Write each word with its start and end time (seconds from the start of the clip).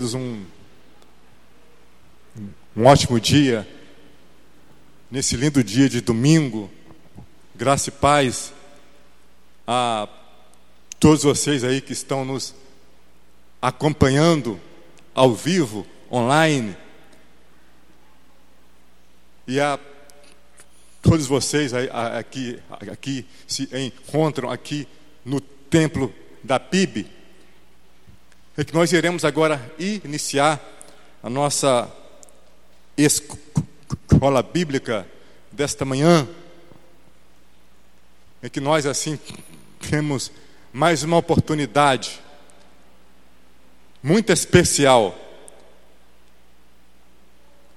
um, 0.00 0.44
um 2.76 2.86
ótimo 2.86 3.20
dia, 3.20 3.68
nesse 5.10 5.36
lindo 5.36 5.62
dia 5.62 5.88
de 5.88 6.00
domingo, 6.00 6.70
graça 7.54 7.90
e 7.90 7.92
paz 7.92 8.52
a 9.66 10.08
todos 10.98 11.22
vocês 11.22 11.62
aí 11.62 11.80
que 11.80 11.92
estão 11.92 12.24
nos 12.24 12.54
acompanhando 13.60 14.58
ao 15.14 15.34
vivo, 15.34 15.86
online, 16.10 16.74
e 19.46 19.60
a 19.60 19.78
todos 21.02 21.26
vocês 21.26 21.74
aí, 21.74 21.90
aqui, 21.92 22.58
aqui 22.90 23.26
se 23.46 23.68
encontram 23.72 24.50
aqui 24.50 24.88
no 25.24 25.40
templo 25.40 26.12
da 26.42 26.58
PIB 26.58 27.19
é 28.56 28.64
que 28.64 28.74
nós 28.74 28.92
iremos 28.92 29.24
agora 29.24 29.72
iniciar 29.78 30.60
a 31.22 31.30
nossa 31.30 31.90
escola 32.96 34.42
bíblica 34.42 35.06
desta 35.52 35.84
manhã, 35.84 36.28
é 38.42 38.48
que 38.48 38.60
nós 38.60 38.86
assim 38.86 39.18
temos 39.88 40.30
mais 40.72 41.02
uma 41.02 41.16
oportunidade 41.16 42.20
muito 44.02 44.32
especial, 44.32 45.16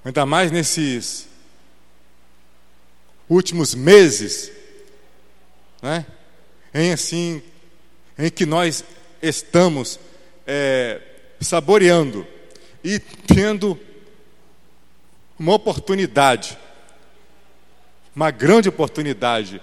ainda 0.03 0.25
mais 0.25 0.51
nesses 0.51 1.27
últimos 3.29 3.75
meses, 3.75 4.51
né? 5.81 6.05
em 6.73 6.91
assim, 6.91 7.41
em 8.17 8.29
que 8.29 8.45
nós 8.45 8.83
estamos 9.21 9.99
é, 10.45 11.01
saboreando 11.39 12.25
e 12.83 12.99
tendo 12.99 13.79
uma 15.37 15.53
oportunidade, 15.53 16.57
uma 18.15 18.31
grande 18.31 18.69
oportunidade, 18.69 19.61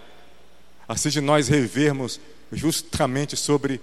assim 0.88 1.08
de 1.08 1.20
nós 1.20 1.48
revermos 1.48 2.20
justamente 2.52 3.36
sobre 3.36 3.80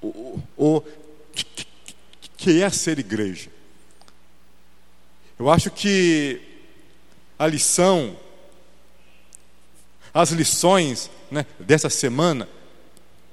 o, 0.00 0.40
o 0.56 0.82
que 2.36 2.62
é 2.62 2.70
ser 2.70 2.98
igreja. 2.98 3.50
Eu 5.38 5.50
acho 5.50 5.70
que 5.70 6.40
a 7.38 7.46
lição, 7.46 8.16
as 10.14 10.30
lições 10.30 11.10
né, 11.30 11.44
dessa 11.58 11.90
semana, 11.90 12.48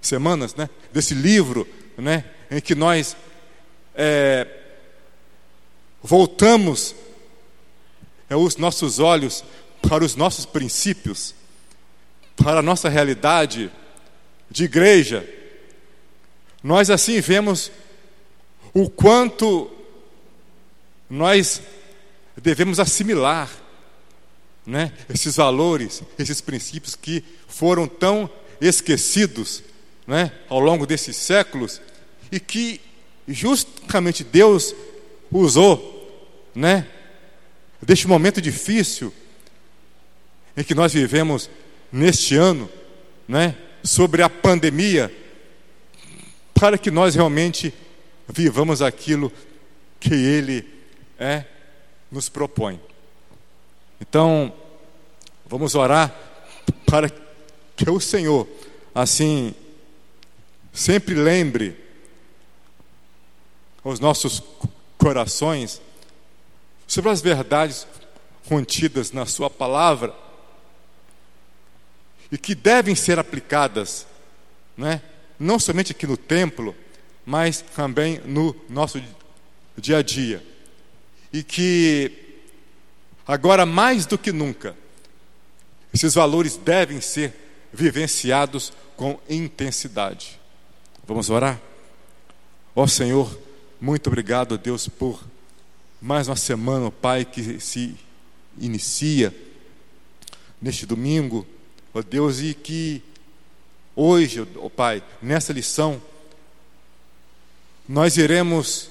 semanas, 0.02 0.56
né, 0.56 0.70
desse 0.92 1.14
livro, 1.14 1.68
né, 1.98 2.26
em 2.50 2.60
que 2.60 2.74
nós 2.74 3.16
é, 3.96 4.48
voltamos 6.02 6.96
é, 8.30 8.36
os 8.36 8.58
nossos 8.58 9.00
olhos 9.00 9.44
para 9.82 10.04
os 10.04 10.16
nossos 10.16 10.46
princípios, 10.46 11.34
para 12.36 12.60
a 12.60 12.64
nossa 12.64 12.90
realidade 12.90 13.72
de 14.50 14.64
igreja, 14.66 15.28
nós 16.64 16.90
assim 16.90 17.20
vemos 17.22 17.72
o 18.74 18.90
quanto 18.90 19.70
nós 21.10 21.62
devemos 22.38 22.80
assimilar 22.80 23.50
né, 24.66 24.94
esses 25.10 25.38
valores, 25.38 26.04
esses 26.18 26.42
princípios 26.42 26.96
que 26.96 27.24
foram 27.48 27.88
tão 27.88 28.30
esquecidos 28.62 29.64
né, 30.06 30.32
ao 30.48 30.60
longo 30.60 30.86
desses 30.86 31.16
séculos 31.16 31.82
e 32.32 32.40
que 32.40 32.82
justamente 33.28 34.24
Deus 34.24 34.76
usou, 35.32 36.50
né, 36.54 36.88
deste 37.82 38.08
momento 38.08 38.42
difícil 38.42 39.14
em 40.58 40.64
que 40.64 40.76
nós 40.76 40.94
vivemos 40.94 41.50
neste 41.92 42.36
ano, 42.36 42.70
né, 43.28 43.56
sobre 43.84 44.22
a 44.22 44.30
pandemia, 44.30 45.14
para 46.54 46.78
que 46.78 46.92
nós 46.92 47.16
realmente 47.16 47.74
vivamos 48.28 48.82
aquilo 48.82 49.32
que 50.00 50.14
Ele 50.14 50.68
é, 51.18 51.46
nos 52.12 52.28
propõe. 52.28 52.80
Então, 54.02 54.54
vamos 55.46 55.76
orar 55.76 56.14
para 56.86 57.10
que 57.76 57.90
o 57.90 58.00
Senhor, 58.00 58.48
assim, 58.94 59.54
sempre 60.74 61.14
lembre 61.16 61.76
aos 63.84 64.00
nossos 64.00 64.42
corações 64.98 65.82
sobre 66.88 67.10
as 67.10 67.22
verdades 67.22 67.88
contidas 68.48 69.12
na 69.12 69.26
Sua 69.26 69.50
palavra 69.50 70.14
e 72.32 72.38
que 72.38 72.54
devem 72.54 72.96
ser 72.96 73.18
aplicadas, 73.18 74.06
né? 74.78 75.02
não 75.40 75.58
somente 75.58 75.92
aqui 75.92 76.06
no 76.06 76.18
templo, 76.18 76.76
mas 77.26 77.62
também 77.62 78.20
no 78.26 78.56
nosso 78.68 79.02
dia 79.78 79.98
a 79.98 80.02
dia. 80.02 80.44
E 81.32 81.44
que 81.44 82.12
agora 83.26 83.66
mais 83.66 84.06
do 84.06 84.18
que 84.18 84.32
nunca, 84.32 84.76
esses 85.94 86.14
valores 86.14 86.58
devem 86.58 87.00
ser 87.02 87.34
vivenciados 87.72 88.74
com 88.96 89.20
intensidade. 89.30 90.40
Vamos 91.08 91.30
orar? 91.30 91.60
Ó 92.76 92.86
Senhor, 92.86 93.49
muito 93.82 94.08
obrigado, 94.08 94.58
Deus, 94.58 94.90
por 94.90 95.24
mais 96.02 96.28
uma 96.28 96.36
semana, 96.36 96.92
Pai, 96.92 97.24
que 97.24 97.62
se 97.62 97.96
inicia 98.60 99.34
neste 100.62 100.86
domingo, 100.86 101.48
ó 101.94 102.02
Deus, 102.02 102.42
e 102.42 102.54
que 102.54 103.02
hoje, 103.96 104.46
ó 104.58 104.68
Pai, 104.68 105.02
nessa 105.22 105.54
lição, 105.54 106.02
nós 107.88 108.18
iremos 108.18 108.90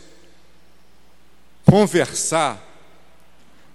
conversar, 1.66 2.59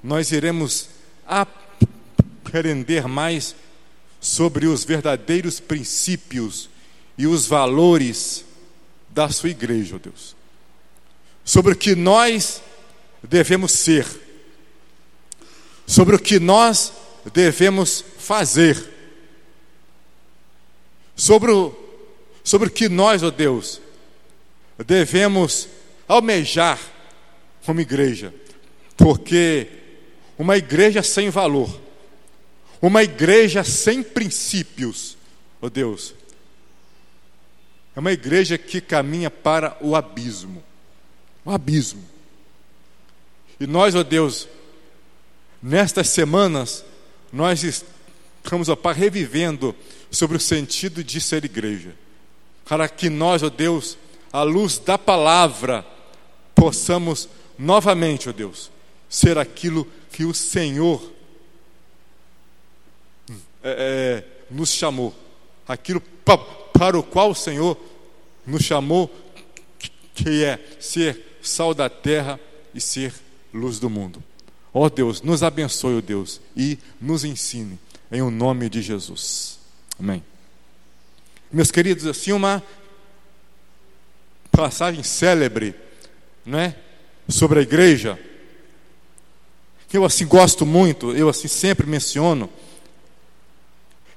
nós 0.03 0.31
iremos 0.31 0.90
aprender 1.28 3.07
mais 3.07 3.56
sobre 4.19 4.66
os 4.66 4.84
verdadeiros 4.84 5.59
princípios 5.59 6.72
e 7.16 7.28
os 7.28 7.45
valores 7.45 8.44
da 9.12 9.30
sua 9.30 9.50
igreja, 9.50 9.95
ó 9.95 10.00
Deus 10.00 10.43
sobre 11.44 11.74
o 11.74 11.76
que 11.76 11.96
nós 11.96 12.62
devemos 13.22 13.72
ser, 13.72 14.06
sobre 15.86 16.16
o 16.16 16.20
que 16.20 16.40
nós 16.40 16.94
devemos 17.34 18.04
fazer, 18.18 18.92
sobre 21.16 21.52
o, 21.52 21.76
sobre 22.44 22.68
o 22.68 22.72
que 22.72 22.90
nós, 22.90 23.24
ó 23.24 23.28
oh 23.28 23.31
Deus, 23.31 23.81
devemos 24.86 25.68
almejar 26.08 26.80
como 27.66 27.81
igreja, 27.81 28.34
porque 28.98 29.68
uma 30.38 30.58
igreja 30.58 31.04
sem 31.04 31.30
valor, 31.30 31.81
uma 32.81 33.04
igreja 33.04 33.64
sem 33.64 34.04
princípios, 34.04 35.18
ó 35.62 35.68
oh 35.68 35.70
Deus, 35.70 36.14
é 37.96 38.00
uma 38.00 38.12
igreja 38.12 38.58
que 38.58 38.81
caminha 38.81 39.30
para 39.30 39.78
o 39.80 39.96
abismo 39.96 40.64
um 41.46 41.52
abismo. 41.52 42.04
E 43.59 43.68
nós, 43.68 43.96
ó 43.96 44.04
Deus, 44.04 44.48
nestas 45.62 46.09
semanas, 46.09 46.84
nós 47.31 47.64
estamos, 47.64 48.70
ó 48.70 48.76
Pai, 48.76 48.94
revivendo 48.94 49.76
sobre 50.12 50.38
o 50.38 50.40
sentido 50.40 51.04
de 51.04 51.20
ser 51.22 51.46
igreja. 51.46 51.96
Para 52.66 52.88
que 52.88 53.09
nós, 53.09 53.44
ó 53.44 53.50
Deus, 53.50 53.98
à 54.31 54.44
luz 54.44 54.78
da 54.78 54.98
palavra, 54.98 55.86
possamos 56.56 57.30
novamente, 57.58 58.30
ó 58.30 58.31
Deus, 58.31 58.72
ser 59.10 59.38
aquilo 59.38 59.88
que 60.12 60.25
o 60.25 60.34
Senhor 60.34 61.12
é, 63.30 63.36
é, 63.63 64.24
nos 64.50 64.72
chamou, 64.72 65.16
aquilo 65.68 66.01
pa, 66.01 66.38
para 66.38 66.98
o 66.98 67.04
qual 67.04 67.31
o 67.31 67.36
Senhor 67.36 67.78
nos 68.46 68.63
chamou, 68.63 69.10
que 70.13 70.44
é 70.44 70.60
ser 70.80 71.32
sal 71.44 71.74
da 71.74 71.90
terra 71.90 72.40
e 72.74 72.81
ser 72.81 73.13
luz 73.54 73.78
do 73.78 73.90
mundo. 73.90 74.24
Ó 74.74 74.86
oh 74.86 74.90
Deus, 74.90 75.22
nos 75.22 75.44
abençoe, 75.44 75.95
ó 75.95 75.98
oh 75.98 76.01
Deus, 76.01 76.42
e 76.57 76.80
nos 77.00 77.24
ensine, 77.24 77.78
em 78.12 78.22
o 78.22 78.31
nome 78.31 78.69
de 78.69 78.81
Jesus. 78.81 79.60
Amém. 80.00 80.24
Meus 81.51 81.69
queridos, 81.69 82.07
assim, 82.07 82.31
uma 82.31 82.63
passagem 84.51 85.04
célebre, 85.04 85.75
não 86.44 86.57
é? 86.57 86.75
Sobre 87.30 87.60
a 87.60 87.62
igreja, 87.62 88.19
que 89.88 89.96
eu 89.96 90.04
assim 90.04 90.25
gosto 90.25 90.66
muito, 90.66 91.16
eu 91.16 91.30
assim 91.30 91.48
sempre 91.48 91.86
menciono, 91.86 92.50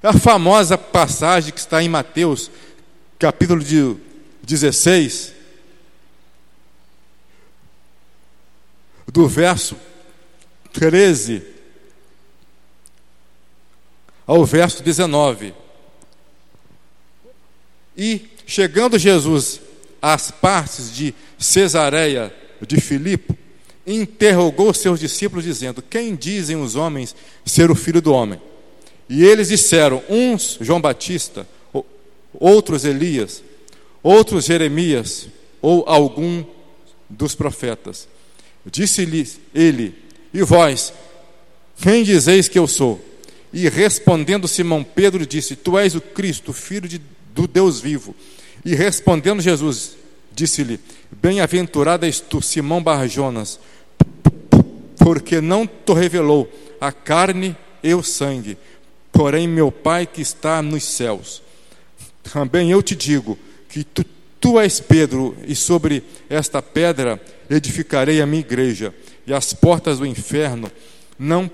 é 0.03 0.09
a 0.09 0.13
famosa 0.15 0.79
passagem 0.79 1.53
que 1.53 1.61
está 1.61 1.83
em 1.83 1.89
Mateus, 1.89 2.51
capítulo 3.19 3.63
de 3.63 3.97
16, 4.43 5.36
do 9.07 9.29
verso 9.29 9.77
13 10.73 11.43
ao 14.27 14.45
verso 14.45 14.83
19. 14.83 15.55
E 17.97 18.27
chegando 18.47 18.99
Jesus 18.99 19.61
às 20.03 20.31
partes 20.31 20.95
de 20.95 21.15
Cesareia 21.39 22.35
de 22.61 22.81
Filipe, 22.81 23.39
interrogou 23.87 24.75
seus 24.75 24.99
discípulos, 24.99 25.45
dizendo: 25.45 25.81
Quem 25.81 26.15
dizem 26.15 26.57
os 26.57 26.75
homens 26.75 27.15
ser 27.45 27.71
o 27.71 27.75
filho 27.75 28.03
do 28.03 28.13
homem? 28.13 28.41
E 29.09 29.25
eles 29.25 29.49
disseram: 29.49 30.03
Uns 30.09 30.59
João 30.61 30.81
Batista, 30.81 31.47
outros 32.35 32.85
Elias, 32.85 33.43
outros 34.03 34.45
Jeremias, 34.45 35.29
ou 35.63 35.85
algum 35.87 36.45
dos 37.09 37.35
profetas. 37.35 38.09
Disse-lhes 38.71 39.41
ele: 39.55 39.95
E 40.35 40.43
vós, 40.43 40.93
quem 41.81 42.03
dizeis 42.03 42.49
que 42.49 42.59
eu 42.59 42.67
sou? 42.67 43.05
E 43.53 43.69
respondendo 43.69 44.49
Simão 44.49 44.83
Pedro 44.83 45.25
disse: 45.25 45.55
Tu 45.57 45.79
és 45.79 45.95
o 45.95 46.01
Cristo, 46.01 46.53
filho 46.53 46.89
de, 46.89 47.01
do 47.35 47.47
Deus 47.47 47.81
vivo. 47.81 48.15
E 48.65 48.75
respondendo 48.75 49.41
Jesus, 49.41 49.97
disse-lhe: 50.35 50.81
Bem-aventurado 51.11 52.05
és 52.05 52.21
tu, 52.21 52.43
Simão 52.43 52.83
Barjonas, 52.83 53.61
porque 54.99 55.41
não 55.41 55.67
te 55.67 55.93
revelou 55.95 56.51
a 56.81 56.91
carne 56.91 57.57
e 57.83 57.95
o 57.95 58.03
sangue, 58.03 58.59
porém 59.13 59.47
meu 59.47 59.71
Pai 59.71 60.07
que 60.07 60.21
está 60.21 60.61
nos 60.61 60.83
céus. 60.85 61.43
Também 62.33 62.73
eu 62.73 62.83
te 62.83 62.97
digo 62.97 63.39
que 63.69 63.85
tu, 63.85 64.05
tu 64.47 64.61
és 64.61 64.79
Pedro, 64.79 65.37
e 65.45 65.57
sobre 65.57 66.05
esta 66.31 66.63
pedra 66.63 67.21
edificarei 67.51 68.21
a 68.21 68.27
minha 68.27 68.39
igreja, 68.39 68.95
e 69.27 69.35
as 69.35 69.53
portas 69.53 69.99
do 69.99 70.07
inferno 70.07 70.71
não 71.19 71.51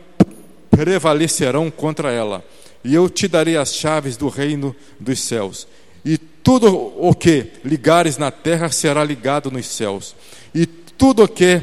prevalecerão 0.71 1.71
contra 1.71 2.13
ela. 2.13 2.45
E 2.85 2.95
eu 2.95 3.09
te 3.09 3.27
darei 3.27 3.57
as 3.57 3.75
chaves 3.75 4.19
do 4.19 4.29
reino 4.29 4.77
dos 5.01 5.21
céus. 5.21 5.67
E 6.05 6.19
tudo 6.19 6.93
o 6.99 7.15
que 7.15 7.47
ligares 7.65 8.19
na 8.19 8.31
terra 8.31 8.71
será 8.71 9.03
ligado 9.03 9.51
nos 9.51 9.69
céus. 9.69 10.15
E 10.55 10.67
tudo 10.67 11.23
o 11.23 11.29
que 11.29 11.63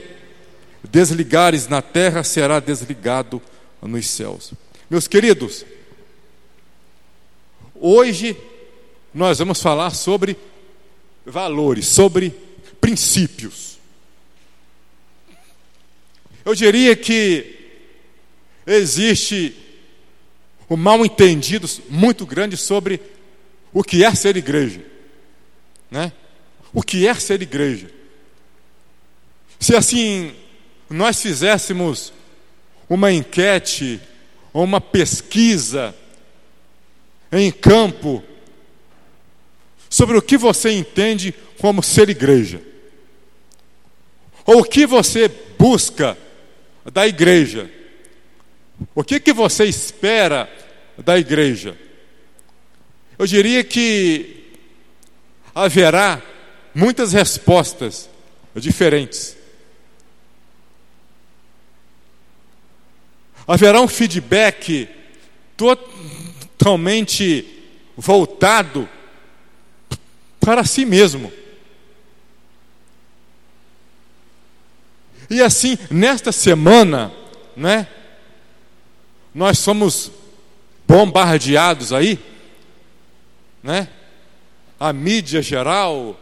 desligares 0.90 1.68
na 1.68 1.80
terra 1.80 2.24
será 2.24 2.60
desligado 2.60 3.40
nos 3.84 4.08
céus. 4.08 4.52
Meus 4.90 5.08
queridos, 5.08 5.64
hoje 7.80 8.36
nós 9.14 9.38
vamos 9.38 9.62
falar 9.62 9.92
sobre 9.92 10.36
valores, 11.26 11.88
sobre 11.88 12.34
princípios. 12.80 13.78
Eu 16.46 16.56
diria 16.56 16.96
que 16.96 17.58
existe 18.66 19.56
um 20.70 20.76
mal 20.76 21.04
entendido 21.06 21.68
muito 21.90 22.26
grande 22.26 22.56
sobre 22.56 23.02
o 23.74 23.84
que 23.84 24.04
é 24.04 24.14
ser 24.16 24.38
igreja, 24.38 24.82
né? 25.90 26.12
O 26.74 26.82
que 26.82 27.08
é 27.08 27.14
ser 27.16 27.42
igreja? 27.42 27.92
Se 29.60 29.76
assim 29.76 30.34
nós 30.90 31.22
fizéssemos 31.22 32.14
uma 32.88 33.12
enquete 33.12 34.00
ou 34.54 34.64
uma 34.64 34.82
pesquisa 34.82 35.96
em 37.32 37.52
campo 37.52 38.24
sobre 39.90 40.16
o 40.18 40.22
que 40.22 40.38
você 40.38 40.72
entende 40.72 41.34
como 41.60 41.82
ser 41.82 42.10
igreja, 42.10 42.62
ou 44.46 44.62
o 44.62 44.64
que 44.64 44.86
você 44.86 45.28
busca 45.58 46.18
da 46.94 47.08
igreja, 47.08 47.70
o 48.96 49.04
que, 49.04 49.20
que 49.20 49.34
você 49.34 49.66
espera 49.66 50.50
da 50.98 51.18
igreja? 51.18 51.78
Eu 53.18 53.26
diria 53.26 53.64
que 53.64 54.54
haverá 55.54 56.22
muitas 56.74 57.12
respostas 57.12 58.10
diferentes. 58.56 59.36
Haverá 63.46 63.82
um 63.82 63.88
feedback 63.88 64.88
totalmente 65.58 67.46
voltado 67.98 68.88
para 70.40 70.64
si 70.64 70.86
mesmo. 70.86 71.32
E 75.30 75.42
assim, 75.42 75.78
nesta 75.92 76.32
semana, 76.32 77.14
né, 77.56 77.88
nós 79.34 79.60
somos 79.60 80.12
bombardeados 80.88 81.94
aí, 81.94 82.18
né? 83.62 83.90
A 84.80 84.92
mídia 84.92 85.42
geral, 85.42 86.20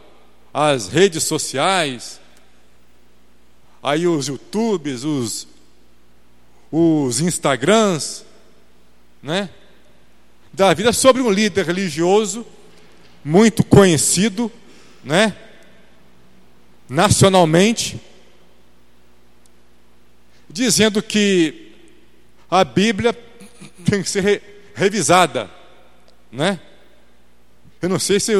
as 0.52 0.88
redes 0.88 1.24
sociais, 1.24 2.20
aí 3.82 4.06
os 4.06 4.28
YouTubes, 4.28 5.04
os, 5.04 5.48
os 6.70 7.20
Instagrams, 7.20 8.24
né? 9.22 9.48
Da 10.52 10.74
vida 10.74 10.92
sobre 10.92 11.22
um 11.22 11.30
líder 11.30 11.64
religioso 11.64 12.44
muito 13.24 13.64
conhecido, 13.64 14.50
né? 15.04 15.36
Nacionalmente, 16.88 18.00
dizendo 20.48 21.02
que 21.02 21.72
a 22.50 22.64
Bíblia 22.64 23.12
tem 23.84 24.02
que 24.02 24.08
ser 24.08 24.22
re, 24.22 24.42
revisada, 24.74 25.50
né? 26.32 26.60
Eu 27.80 27.88
não 27.88 27.98
sei 27.98 28.18
se 28.18 28.32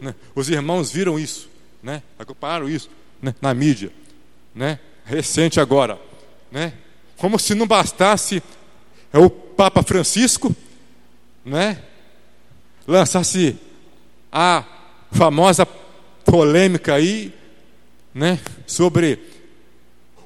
né, 0.00 0.14
os 0.34 0.48
irmãos 0.48 0.90
viram 0.90 1.18
isso, 1.18 1.48
né? 1.82 2.02
Acompanharam 2.18 2.68
isso 2.68 2.90
né, 3.20 3.34
na 3.40 3.54
mídia, 3.54 3.90
né? 4.54 4.78
Recente 5.04 5.60
agora, 5.60 5.98
né? 6.50 6.74
Como 7.16 7.38
se 7.38 7.54
não 7.54 7.66
bastasse 7.66 8.42
é 9.12 9.18
o 9.18 9.30
Papa 9.30 9.82
Francisco, 9.82 10.54
né? 11.44 11.82
Lançasse 12.86 13.56
a 14.32 14.64
famosa 15.12 15.66
polêmica 16.24 16.94
aí, 16.94 17.32
né? 18.14 18.40
Sobre 18.66 19.20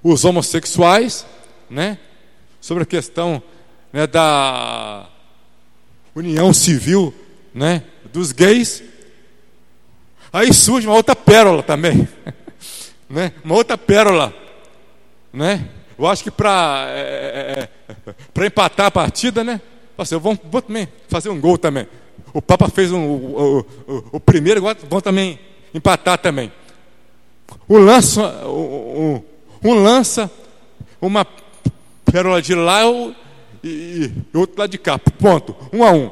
os 0.03 0.25
homossexuais, 0.25 1.27
né? 1.69 1.98
sobre 2.67 2.82
a 2.82 2.86
questão 2.86 3.41
né, 3.93 4.08
da 4.08 5.08
união 6.13 6.53
civil 6.53 7.15
né, 7.55 7.84
dos 8.13 8.32
gays. 8.32 8.82
Aí 10.32 10.53
surge 10.53 10.89
uma 10.89 10.96
outra 10.96 11.15
pérola 11.15 11.63
também. 11.63 12.08
né? 13.08 13.32
Uma 13.44 13.55
outra 13.55 13.79
pérola. 13.79 14.34
Né? 15.32 15.69
Eu 15.96 16.08
acho 16.08 16.25
que 16.25 16.31
para 16.32 16.86
é, 16.89 17.69
é, 18.05 18.15
é 18.43 18.46
empatar 18.46 18.86
a 18.86 18.91
partida, 18.91 19.44
né? 19.44 19.60
Eu 20.10 20.19
vou, 20.19 20.36
vou 20.51 20.60
também 20.60 20.89
fazer 21.08 21.29
um 21.29 21.41
gol 21.41 21.56
também. 21.56 21.86
O 22.36 22.43
Papa 22.43 22.69
fez 22.69 22.93
um, 22.93 23.02
o, 23.02 23.60
o, 23.88 24.05
o 24.12 24.20
primeiro, 24.20 24.60
agora 24.60 24.76
vão 24.90 25.00
também 25.00 25.38
empatar 25.72 26.19
também. 26.19 26.52
Um 27.66 27.78
lança, 27.78 28.46
um, 28.46 29.22
um 29.64 29.72
lança 29.82 30.31
uma 31.00 31.26
pérola 32.05 32.43
de 32.43 32.55
lá 32.55 32.82
e, 33.64 34.12
e 34.34 34.36
outro 34.36 34.60
lado 34.60 34.69
de 34.69 34.76
cá. 34.76 34.98
Ponto. 34.98 35.56
Um 35.72 35.82
a 35.82 35.90
um. 35.93 36.10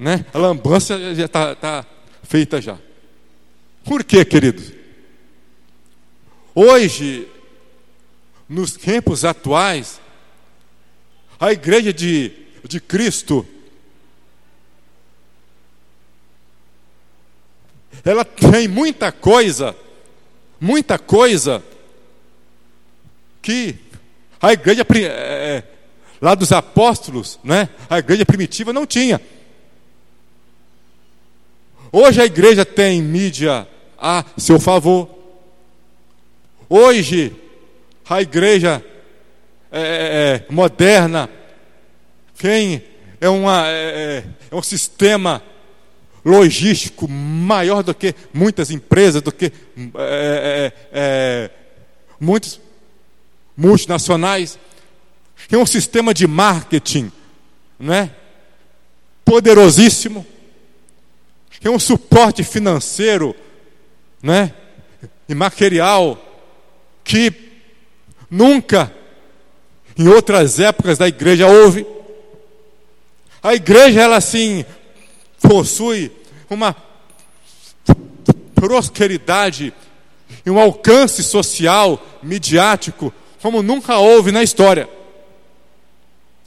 Né? 0.00 0.24
A 0.32 0.38
lambança 0.38 1.14
já 1.14 1.26
está 1.26 1.54
tá 1.54 1.84
feita 2.22 2.58
já. 2.58 2.78
Por 3.84 4.02
quê, 4.02 4.24
queridos? 4.24 4.72
Hoje, 6.54 7.28
nos 8.48 8.78
tempos 8.78 9.26
atuais, 9.26 10.00
a 11.38 11.52
igreja 11.52 11.92
de, 11.92 12.32
de 12.64 12.80
Cristo, 12.80 13.46
ela 18.06 18.24
tem 18.24 18.68
muita 18.68 19.10
coisa, 19.10 19.74
muita 20.60 20.98
coisa 20.98 21.62
que 23.42 23.74
a 24.40 24.52
igreja 24.52 24.86
é, 24.94 25.04
é, 25.04 25.64
lá 26.20 26.34
dos 26.34 26.52
apóstolos, 26.52 27.38
né? 27.42 27.68
A 27.90 27.98
igreja 27.98 28.24
primitiva 28.24 28.72
não 28.72 28.86
tinha. 28.86 29.20
Hoje 31.90 32.20
a 32.20 32.24
igreja 32.24 32.64
tem 32.64 33.02
mídia 33.02 33.66
a 33.98 34.24
seu 34.36 34.60
favor. 34.60 35.08
Hoje 36.68 37.34
a 38.08 38.22
igreja 38.22 38.84
é, 39.72 39.80
é, 39.80 40.46
é 40.48 40.52
moderna 40.52 41.28
quem 42.38 42.84
é, 43.20 43.28
uma, 43.28 43.66
é, 43.68 44.24
é, 44.50 44.54
um 44.54 44.62
sistema 44.62 45.42
logístico 46.26 47.06
maior 47.08 47.84
do 47.84 47.94
que 47.94 48.12
muitas 48.34 48.72
empresas, 48.72 49.22
do 49.22 49.30
que 49.30 49.52
é, 50.92 51.50
muitos 52.18 52.60
multinacionais, 53.56 54.58
tem 55.48 55.56
um 55.56 55.64
sistema 55.64 56.12
de 56.12 56.26
marketing, 56.26 57.12
não 57.78 57.94
é? 57.94 58.10
Poderosíssimo, 59.24 60.26
tem 61.60 61.70
um 61.70 61.78
suporte 61.78 62.42
financeiro, 62.42 63.32
não 64.20 64.34
é? 64.34 64.52
E 65.28 65.34
material 65.34 66.20
que 67.04 67.32
nunca 68.28 68.92
em 69.96 70.08
outras 70.08 70.58
épocas 70.58 70.98
da 70.98 71.06
igreja 71.06 71.46
houve. 71.46 71.86
A 73.40 73.54
igreja 73.54 74.02
ela 74.02 74.16
assim 74.16 74.64
possui 75.40 76.10
uma 76.48 76.76
prosperidade 78.54 79.72
e 80.44 80.50
um 80.50 80.58
alcance 80.58 81.22
social, 81.22 82.00
midiático, 82.22 83.12
como 83.40 83.62
nunca 83.62 83.98
houve 83.98 84.32
na 84.32 84.42
história. 84.42 84.88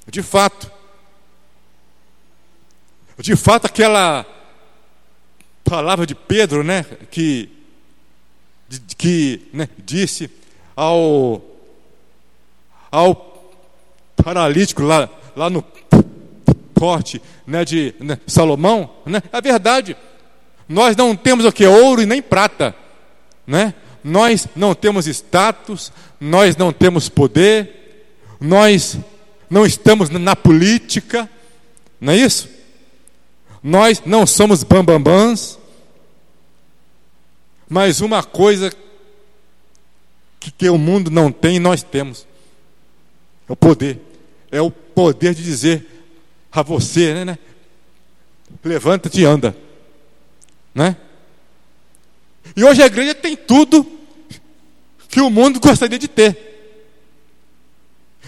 De 0.08 0.22
fato. 0.22 0.72
De 3.18 3.36
fato, 3.36 3.66
aquela 3.66 4.26
palavra 5.64 6.06
de 6.06 6.16
Pedro, 6.16 6.64
né, 6.64 6.84
que, 7.12 7.50
que 8.98 9.48
né, 9.54 9.70
disse 9.78 10.30
ao, 10.76 11.42
ao 12.90 13.54
paralítico 14.16 14.82
lá, 14.82 15.10
lá 15.36 15.50
no 15.50 15.62
corte 16.80 17.22
né, 17.46 17.66
de 17.66 17.94
né, 18.00 18.18
Salomão, 18.26 18.90
né, 19.06 19.22
é 19.34 19.42
verdade. 19.42 19.98
Nós 20.68 20.96
não 20.96 21.14
temos 21.14 21.44
o 21.44 21.52
que? 21.52 21.66
Ouro 21.66 22.02
e 22.02 22.06
nem 22.06 22.22
prata. 22.22 22.74
Né? 23.46 23.74
Nós 24.02 24.48
não 24.56 24.74
temos 24.74 25.08
status, 25.08 25.92
nós 26.22 26.56
não 26.56 26.72
temos 26.72 27.10
poder, 27.10 28.06
nós 28.40 28.98
não 29.50 29.66
estamos 29.66 30.10
na 30.10 30.36
política, 30.36 31.30
não 32.00 32.14
é 32.14 32.18
isso? 32.18 32.48
Nós 33.62 34.02
não 34.06 34.26
somos 34.26 34.64
bambambãs, 34.64 35.60
mas 37.68 38.00
uma 38.00 38.24
coisa 38.24 38.72
que, 40.40 40.50
que 40.50 40.70
o 40.70 40.78
mundo 40.78 41.12
não 41.12 41.30
tem, 41.30 41.60
nós 41.60 41.84
temos. 41.84 42.26
É 43.50 43.52
o 43.52 43.56
poder. 43.56 44.00
É 44.50 44.62
o 44.62 44.72
poder 44.72 45.34
de 45.34 45.44
dizer 45.44 45.99
a 46.52 46.62
você, 46.62 47.14
né? 47.14 47.26
né? 47.26 47.38
Levanta-te 48.64 49.22
e 49.22 49.26
anda. 49.26 49.56
Né? 50.74 50.96
E 52.56 52.64
hoje 52.64 52.82
a 52.82 52.88
igreja 52.88 53.14
tem 53.14 53.36
tudo 53.36 53.86
que 55.08 55.22
o 55.22 55.30
mundo 55.30 55.60
gostaria 55.60 56.00
de 56.00 56.08
ter. 56.08 56.38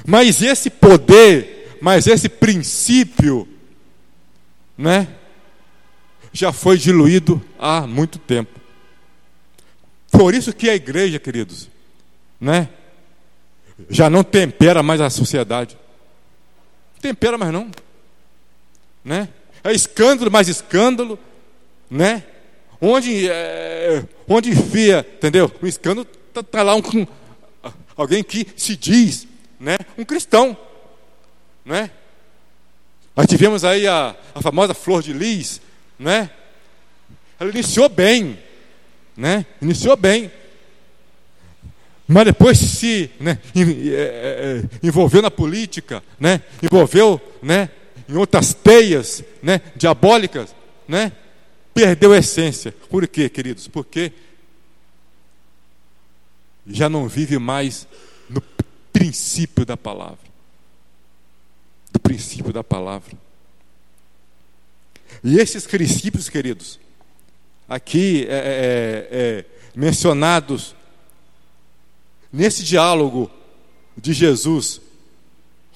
Mas 0.05 0.41
esse 0.41 0.69
poder, 0.69 1.77
mas 1.81 2.07
esse 2.07 2.29
princípio, 2.29 3.47
né? 4.77 5.07
Já 6.33 6.51
foi 6.51 6.77
diluído 6.77 7.43
há 7.59 7.85
muito 7.85 8.17
tempo. 8.17 8.59
Por 10.09 10.33
isso 10.33 10.53
que 10.53 10.69
a 10.69 10.75
igreja, 10.75 11.19
queridos, 11.19 11.69
né? 12.39 12.69
Já 13.89 14.09
não 14.09 14.23
tempera 14.23 14.81
mais 14.81 15.01
a 15.01 15.09
sociedade. 15.09 15.77
Tempera 17.01 17.37
mais 17.37 17.51
não 17.51 17.69
né? 19.03 19.29
É 19.63 19.71
escândalo 19.71 20.31
mais 20.31 20.47
escândalo, 20.47 21.19
né? 21.89 22.23
Onde, 22.79 23.29
é, 23.29 24.03
onde 24.27 24.49
enfia, 24.49 25.05
entendeu? 25.17 25.51
O 25.61 25.67
escândalo 25.67 26.07
está 26.27 26.41
tá 26.41 26.63
lá 26.63 26.75
um, 26.75 26.81
um, 26.95 27.07
alguém 27.95 28.23
que 28.23 28.47
se 28.55 28.75
diz, 28.75 29.27
né? 29.59 29.77
Um 29.97 30.03
cristão, 30.03 30.57
né? 31.63 31.91
Nós 33.15 33.27
tivemos 33.27 33.63
aí 33.63 33.87
a, 33.87 34.15
a 34.33 34.41
famosa 34.41 34.73
flor 34.73 35.03
de 35.03 35.13
lis, 35.13 35.61
né? 35.99 36.29
Ela 37.39 37.49
iniciou 37.51 37.89
bem, 37.89 38.39
né? 39.15 39.45
Iniciou 39.61 39.95
bem. 39.95 40.31
Mas 42.07 42.25
depois 42.25 42.57
se 42.57 43.09
né, 43.21 43.39
é, 43.55 43.61
é, 43.93 44.63
envolveu 44.85 45.21
na 45.21 45.31
política, 45.31 46.03
né, 46.19 46.41
envolveu 46.61 47.21
né, 47.41 47.69
em 48.11 48.17
outras 48.17 48.53
teias 48.53 49.23
né, 49.41 49.61
diabólicas, 49.73 50.53
né, 50.85 51.13
perdeu 51.73 52.11
a 52.11 52.17
essência. 52.17 52.73
Por 52.89 53.07
quê, 53.07 53.29
queridos? 53.29 53.69
Porque 53.69 54.11
já 56.67 56.89
não 56.89 57.07
vive 57.07 57.39
mais 57.39 57.87
no 58.29 58.41
princípio 58.91 59.65
da 59.65 59.77
palavra. 59.77 60.29
Do 61.89 62.01
princípio 62.01 62.51
da 62.51 62.61
palavra. 62.61 63.17
E 65.23 65.39
esses 65.39 65.65
princípios, 65.65 66.27
queridos, 66.27 66.79
aqui 67.67 68.25
é, 68.27 68.33
é, 68.33 68.35
é, 68.35 69.19
é 69.19 69.45
mencionados 69.73 70.75
nesse 72.31 72.61
diálogo 72.61 73.31
de 73.95 74.11
Jesus 74.11 74.81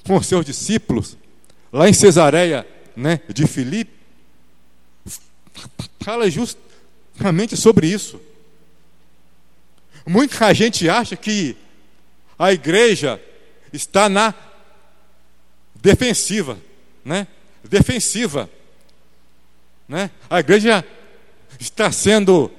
com 0.06 0.18
os 0.18 0.28
seus 0.28 0.46
discípulos, 0.46 1.18
lá 1.76 1.90
em 1.90 1.94
Cesareia 1.94 2.66
né, 2.96 3.20
de 3.28 3.46
Filipe, 3.46 3.92
fala 6.00 6.30
justamente 6.30 7.58
sobre 7.58 7.88
isso. 7.88 8.22
Muita 10.08 10.54
gente 10.54 10.90
acha 10.90 11.18
que 11.18 11.58
a 12.40 12.54
igreja 12.54 13.22
está 13.74 14.08
na 14.08 14.34
defensiva, 15.76 16.58
né? 17.04 17.28
Defensiva, 17.62 18.50
né? 19.86 20.10
A 20.30 20.40
igreja 20.40 20.86
está 21.60 21.92
sendo 21.92 22.50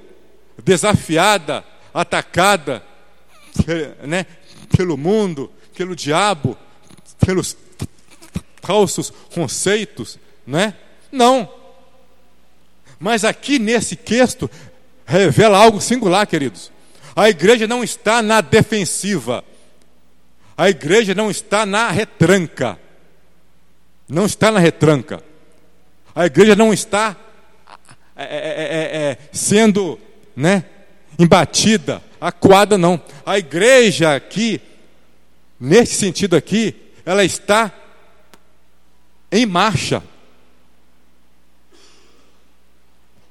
desafiada, 0.63 1.65
atacada, 1.91 2.83
né? 4.05 4.27
Pelo 4.75 4.95
mundo, 4.95 5.51
pelo 5.75 5.95
diabo, 5.95 6.55
pelos 7.25 7.57
falsos 8.67 9.13
conceitos, 9.33 10.19
né? 10.45 10.73
Não. 11.09 11.49
Mas 12.99 13.23
aqui 13.23 13.57
nesse 13.57 13.95
texto 13.95 14.51
revela 15.05 15.57
algo 15.57 15.79
singular, 15.79 16.27
queridos. 16.27 16.69
A 17.15 17.29
igreja 17.29 17.65
não 17.65 17.81
está 17.81 18.21
na 18.21 18.41
defensiva. 18.41 19.41
A 20.57 20.69
igreja 20.69 21.15
não 21.15 21.31
está 21.31 21.65
na 21.65 21.89
retranca. 21.89 22.77
Não 24.09 24.25
está 24.25 24.51
na 24.51 24.59
retranca. 24.59 25.23
A 26.13 26.25
igreja 26.25 26.53
não 26.53 26.73
está 26.73 27.15
é, 28.17 28.23
é, 28.23 28.27
é, 28.27 29.11
é, 29.11 29.17
sendo 29.31 29.97
né, 30.35 30.65
embatida, 31.17 32.03
acuada, 32.19 32.77
não. 32.77 33.01
A 33.25 33.37
igreja 33.39 34.13
aqui, 34.13 34.59
nesse 35.57 35.95
sentido 35.95 36.35
aqui, 36.35 36.75
ela 37.05 37.23
está 37.23 37.71
em 39.31 39.45
marcha. 39.45 40.03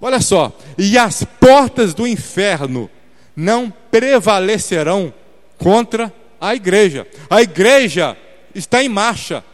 Olha 0.01 0.21
só, 0.21 0.53
e 0.77 0.99
as 0.99 1.25
portas 1.25 1.95
do 1.95 2.07
inferno 2.07 2.91
não 3.35 3.71
prevalecerão 3.91 5.13
contra 5.59 6.13
a 6.41 6.55
igreja. 6.55 7.07
A 7.31 7.43
igreja 7.43 8.17
está 8.55 8.83
em 8.83 8.89
marcha. 8.89 9.45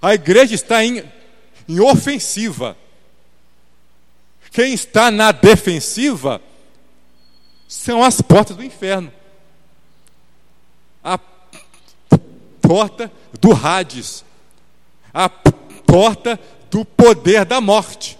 A 0.00 0.14
igreja 0.14 0.54
está 0.54 0.84
em, 0.84 1.02
em 1.68 1.80
ofensiva. 1.80 2.76
Quem 4.50 4.72
está 4.72 5.10
na 5.10 5.32
defensiva 5.32 6.40
são 7.68 8.02
as 8.02 8.20
portas 8.20 8.56
do 8.56 8.64
inferno. 8.64 9.12
A 11.04 11.18
porta 12.60 13.12
do 13.40 13.52
Hades, 13.52 14.24
a 15.16 15.30
porta 15.30 16.38
do 16.70 16.84
poder 16.84 17.46
da 17.46 17.58
morte. 17.58 18.18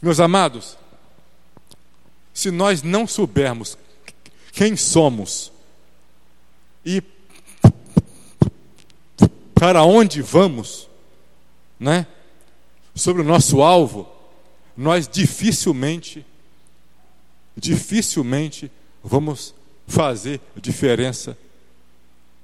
Meus 0.00 0.20
amados, 0.20 0.78
se 2.32 2.52
nós 2.52 2.80
não 2.84 3.08
soubermos 3.08 3.76
quem 4.52 4.76
somos 4.76 5.50
e 6.84 7.02
para 9.52 9.82
onde 9.82 10.22
vamos, 10.22 10.88
né? 11.80 12.06
Sobre 12.94 13.22
o 13.22 13.24
nosso 13.24 13.62
alvo, 13.62 14.08
nós 14.76 15.08
dificilmente, 15.08 16.24
dificilmente 17.56 18.70
vamos 19.02 19.52
fazer 19.88 20.40
diferença 20.54 21.36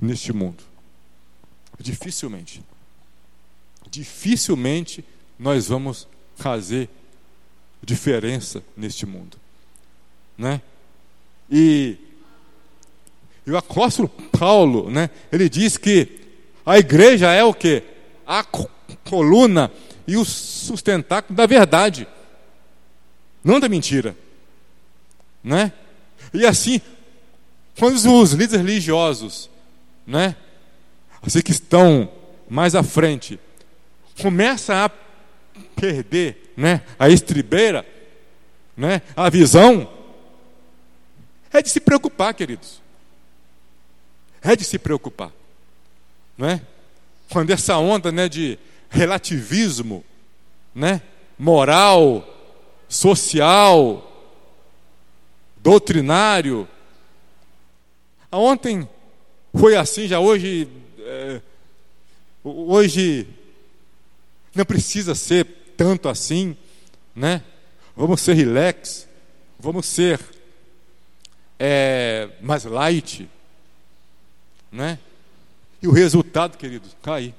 neste 0.01 0.33
mundo. 0.33 0.72
Dificilmente. 1.83 2.63
Dificilmente 3.91 5.05
nós 5.39 5.69
vamos 5.69 6.07
fazer 6.37 6.89
diferença 7.83 8.63
neste 8.77 9.05
mundo. 9.05 9.37
Né? 10.39 10.63
E 11.51 11.99
E 13.47 13.51
o 13.51 13.57
apóstolo 13.57 14.09
Paulo, 14.09 14.89
né, 14.91 15.11
ele 15.33 15.49
diz 15.49 15.77
que 15.77 16.21
a 16.65 16.79
igreja 16.79 17.33
é 17.33 17.43
o 17.43 17.53
que? 17.53 17.83
A 18.25 18.45
coluna 19.05 19.71
e 20.07 20.17
o 20.17 20.25
sustentáculo 20.25 21.37
da 21.37 21.45
verdade, 21.47 22.07
não 23.43 23.59
da 23.59 23.69
mentira. 23.69 24.17
Né? 25.43 25.73
E 26.33 26.47
assim, 26.47 26.81
quando 27.77 27.97
os 27.97 28.33
líderes 28.33 28.65
religiosos, 28.65 29.51
né, 30.07 30.37
assim 31.23 31.41
que 31.41 31.53
estão 31.53 32.11
mais 32.49 32.75
à 32.75 32.83
frente, 32.83 33.39
começam 34.21 34.77
a 34.77 34.91
perder 35.77 36.53
né, 36.57 36.83
a 36.99 37.09
estribeira, 37.09 37.87
né, 38.77 39.03
a 39.17 39.31
visão, 39.31 39.89
é 41.53 41.63
de 41.63 41.69
se 41.69 41.81
preocupar, 41.81 42.35
queridos. 42.35 42.81
É 44.43 44.57
de 44.57 44.65
se 44.65 44.79
preocupar. 44.79 45.31
Não 46.37 46.49
é? 46.49 46.61
Quando 47.31 47.51
essa 47.51 47.77
onda 47.77 48.11
né, 48.11 48.29
de 48.29 48.59
relativismo 48.91 50.05
né, 50.75 51.03
moral, 51.39 52.27
social, 52.89 54.09
doutrinário. 55.57 56.69
Ontem 58.31 58.89
foi 59.55 59.77
assim, 59.77 60.07
já 60.07 60.21
hoje. 60.21 60.69
É, 61.15 61.43
hoje 62.43 63.29
não 64.55 64.65
precisa 64.65 65.15
ser 65.15 65.45
tanto 65.77 66.09
assim, 66.09 66.57
né? 67.15 67.45
Vamos 67.95 68.23
ser 68.23 68.33
relax, 68.33 69.07
vamos 69.59 69.85
ser 69.85 70.19
é, 71.59 72.31
mais 72.41 72.65
light, 72.65 73.29
né? 74.71 74.99
E 75.83 75.87
o 75.87 75.93
resultado, 75.93 76.57
queridos, 76.57 76.97
cair, 77.03 77.35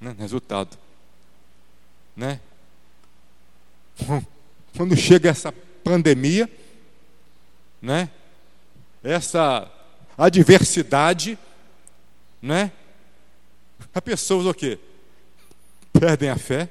né? 0.00 0.16
Resultado, 0.18 0.78
né? 2.16 2.40
Quando 4.74 4.96
chega 4.96 5.28
essa 5.28 5.52
pandemia, 5.52 6.50
né? 7.82 8.08
Essa 9.02 9.70
adversidade, 10.16 11.38
né? 12.40 12.72
As 13.92 14.02
pessoas 14.02 14.46
o 14.46 14.54
quê? 14.54 14.78
Perdem 15.92 16.30
a 16.30 16.36
fé, 16.36 16.68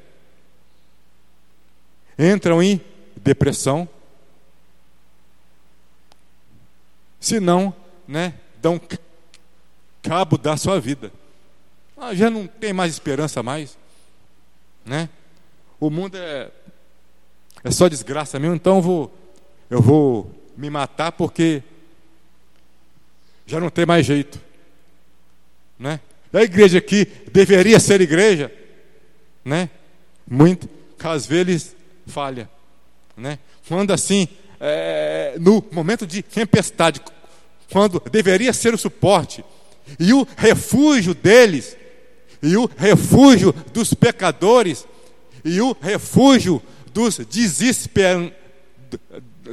entram 2.17 2.62
em 2.62 2.79
depressão, 3.15 3.88
se 7.20 7.39
não, 7.39 7.74
né, 8.08 8.34
dão 8.62 8.79
cabo 10.01 10.38
da 10.38 10.58
sua 10.58 10.79
vida. 10.79 11.12
Ah, 11.98 12.13
já 12.13 12.29
não 12.29 12.46
tem 12.46 12.74
mais 12.74 12.91
esperança 12.91 13.41
mais, 13.41 13.77
né? 14.86 15.10
O 15.79 15.89
mundo 15.89 16.17
é 16.17 16.51
é 17.63 17.72
só 17.72 17.88
desgraça 17.88 18.38
mesmo, 18.39 18.55
então 18.55 18.75
eu 18.75 18.82
vou 18.82 19.17
eu 19.70 19.82
vou 19.82 20.29
me 20.58 20.70
matar 20.70 21.13
porque 21.13 21.63
já 23.46 23.60
não 23.60 23.70
tem 23.70 23.86
mais 23.86 24.05
jeito, 24.05 24.39
né? 25.79 26.00
A 26.34 26.42
igreja 26.42 26.80
aqui 26.80 27.06
deveria 27.32 27.80
ser 27.80 28.02
igreja, 28.02 28.52
né? 29.46 29.70
Muito, 30.28 30.68
às 31.04 31.28
vezes 31.28 31.75
falha, 32.08 32.50
né? 33.16 33.38
Quando 33.68 33.94
assim, 33.94 34.28
é, 34.60 35.36
no 35.40 35.63
momento 35.72 36.08
de 36.08 36.24
tempestade, 36.24 37.00
quando 37.72 38.02
deveria 38.12 38.52
ser 38.52 38.74
o 38.74 38.78
suporte 38.78 39.44
e 40.00 40.13
o 40.13 40.28
refúgio 40.38 41.13
deles, 41.13 41.78
e 42.41 42.58
o 42.58 42.69
refúgio 42.78 43.54
dos 43.72 43.93
pecadores, 43.93 44.88
e 45.46 45.62
o 45.62 45.76
refúgio 45.80 46.62
dos, 46.93 47.17
desesper, 47.30 48.34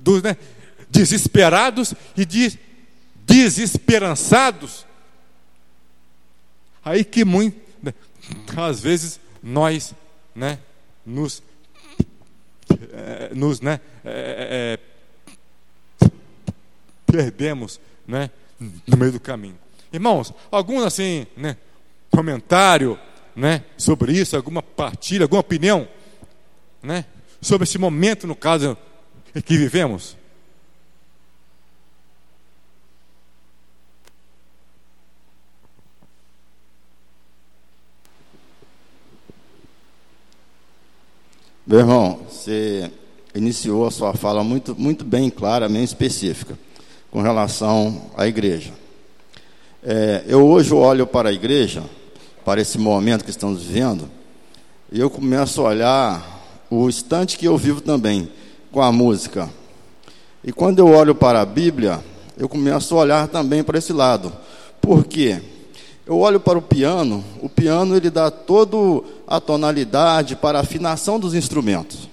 dos 0.03 0.23
né, 0.23 0.37
desesperados 0.89 1.95
e 2.17 2.25
de 2.25 2.59
desesperançados. 3.25 4.87
Aí 6.85 7.05
que 7.05 7.25
muito, 7.25 7.59
né, 7.83 7.93
às 8.57 8.81
vezes 8.81 9.21
nós, 9.43 9.95
né, 10.35 10.59
nos, 11.05 11.43
é, 12.93 13.35
nos, 13.35 13.61
né, 13.61 13.81
é, 14.05 14.79
é, 16.03 16.11
perdemos, 17.07 17.81
né, 18.07 18.31
no 18.87 18.97
meio 18.97 19.13
do 19.13 19.21
caminho. 19.21 19.59
Irmãos, 19.93 20.33
algum 20.51 20.81
assim, 20.81 21.27
né, 21.37 21.57
comentário, 22.11 22.99
né, 23.35 23.65
sobre 23.77 24.13
isso, 24.13 24.37
alguma 24.37 24.63
partilha, 24.63 25.25
alguma 25.25 25.41
opinião, 25.41 25.89
né, 26.83 27.05
sobre 27.41 27.65
esse 27.65 27.79
momento, 27.79 28.27
no 28.27 28.37
caso, 28.37 28.77
que 29.45 29.57
vivemos? 29.57 30.17
Meu 41.71 41.79
irmão, 41.79 42.19
você 42.29 42.91
iniciou 43.33 43.87
a 43.87 43.93
sua 43.93 44.13
fala 44.13 44.43
muito, 44.43 44.75
muito 44.77 45.05
bem 45.05 45.31
clara, 45.31 45.69
bem 45.69 45.85
específica, 45.85 46.59
com 47.13 47.23
relação 47.23 48.11
à 48.17 48.27
igreja. 48.27 48.73
É, 49.81 50.25
eu 50.27 50.45
hoje 50.45 50.75
olho 50.75 51.07
para 51.07 51.29
a 51.29 51.33
igreja, 51.33 51.85
para 52.45 52.61
esse 52.61 52.77
momento 52.77 53.23
que 53.23 53.31
estamos 53.31 53.63
vivendo, 53.63 54.11
e 54.91 54.99
eu 54.99 55.09
começo 55.09 55.61
a 55.61 55.69
olhar 55.69 56.67
o 56.69 56.89
instante 56.89 57.39
que 57.39 57.47
eu 57.47 57.57
vivo 57.57 57.81
também 57.81 58.29
com 58.73 58.83
a 58.83 58.91
música. 58.91 59.49
E 60.43 60.51
quando 60.51 60.81
eu 60.81 60.89
olho 60.89 61.15
para 61.15 61.41
a 61.41 61.47
Bíblia, 61.47 62.03
eu 62.37 62.49
começo 62.49 62.97
a 62.97 62.99
olhar 62.99 63.29
também 63.29 63.63
para 63.63 63.79
esse 63.79 63.93
lado. 63.93 64.33
Por 64.81 65.05
quê? 65.05 65.41
Eu 66.11 66.19
olho 66.19 66.41
para 66.41 66.59
o 66.59 66.63
piano, 66.63 67.25
o 67.41 67.49
piano 67.49 67.97
ele 67.97 68.11
dá 68.11 68.33
toda 68.33 68.77
a 69.29 69.39
tonalidade 69.39 70.35
para 70.35 70.59
a 70.59 70.63
afinação 70.63 71.21
dos 71.21 71.35
instrumentos. 71.35 72.09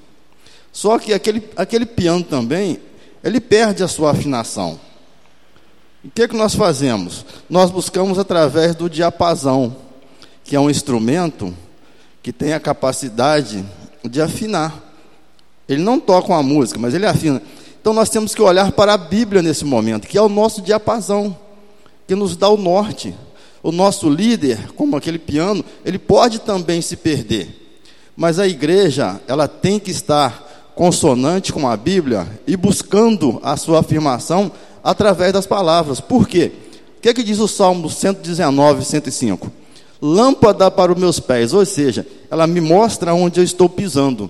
Só 0.72 1.00
que 1.00 1.16
aquele, 1.16 1.50
aquele 1.56 1.84
piano 1.88 2.24
também, 2.24 2.80
ele 3.24 3.42
perde 3.42 3.82
a 3.82 3.88
sua 3.88 4.12
afinação. 4.12 4.80
O 6.06 6.12
que, 6.12 6.22
é 6.22 6.28
que 6.28 6.36
nós 6.36 6.54
fazemos? 6.54 7.26
Nós 7.50 7.72
buscamos 7.72 8.20
através 8.20 8.76
do 8.76 8.88
diapasão, 8.88 9.76
que 10.44 10.56
é 10.56 10.60
um 10.60 10.70
instrumento 10.70 11.52
que 12.22 12.32
tem 12.32 12.54
a 12.54 12.60
capacidade 12.60 13.66
de 14.08 14.22
afinar. 14.22 14.80
Ele 15.68 15.82
não 15.82 16.00
toca 16.00 16.34
uma 16.34 16.44
música, 16.44 16.80
mas 16.80 16.94
ele 16.94 17.08
afina. 17.08 17.42
Então 17.82 17.96
nós 17.96 18.10
temos 18.12 18.36
que 18.36 18.44
olhar 18.44 18.72
para 18.74 18.94
a 18.94 18.98
Bíblia 18.98 19.42
nesse 19.42 19.66
momento, 19.66 20.08
que 20.08 20.20
é 20.20 20.22
o 20.22 20.30
nosso 20.30 20.62
diapasão, 20.62 21.36
que 22.08 22.14
nos 22.14 22.38
dá 22.38 22.48
o 22.48 22.58
norte. 22.58 23.16
O 23.62 23.72
nosso 23.72 24.10
líder, 24.10 24.72
como 24.74 24.96
aquele 24.96 25.20
piano, 25.20 25.64
ele 25.84 25.98
pode 25.98 26.40
também 26.40 26.82
se 26.82 26.96
perder. 26.96 27.48
Mas 28.16 28.40
a 28.40 28.48
igreja, 28.48 29.20
ela 29.28 29.48
tem 29.48 29.80
que 29.80 29.92
estar 29.92 30.72
consonante 30.76 31.52
com 31.52 31.68
a 31.68 31.76
Bíblia 31.76 32.28
e 32.46 32.56
buscando 32.56 33.40
a 33.44 33.58
sua 33.58 33.80
afirmação 33.80 34.52
através 34.84 35.34
das 35.34 35.48
palavras. 35.48 36.00
Por 36.00 36.28
quê? 36.28 36.52
O 36.98 37.02
que, 37.02 37.10
é 37.10 37.14
que 37.14 37.24
diz 37.24 37.40
o 37.40 37.48
Salmo 37.48 37.90
119, 37.90 38.86
105? 38.86 39.52
Lâmpada 40.02 40.70
para 40.70 40.92
os 40.92 41.00
meus 41.00 41.20
pés, 41.20 41.54
ou 41.54 41.66
seja, 41.66 42.06
ela 42.30 42.46
me 42.46 42.62
mostra 42.62 43.14
onde 43.14 43.40
eu 43.40 43.44
estou 43.44 43.68
pisando. 43.68 44.30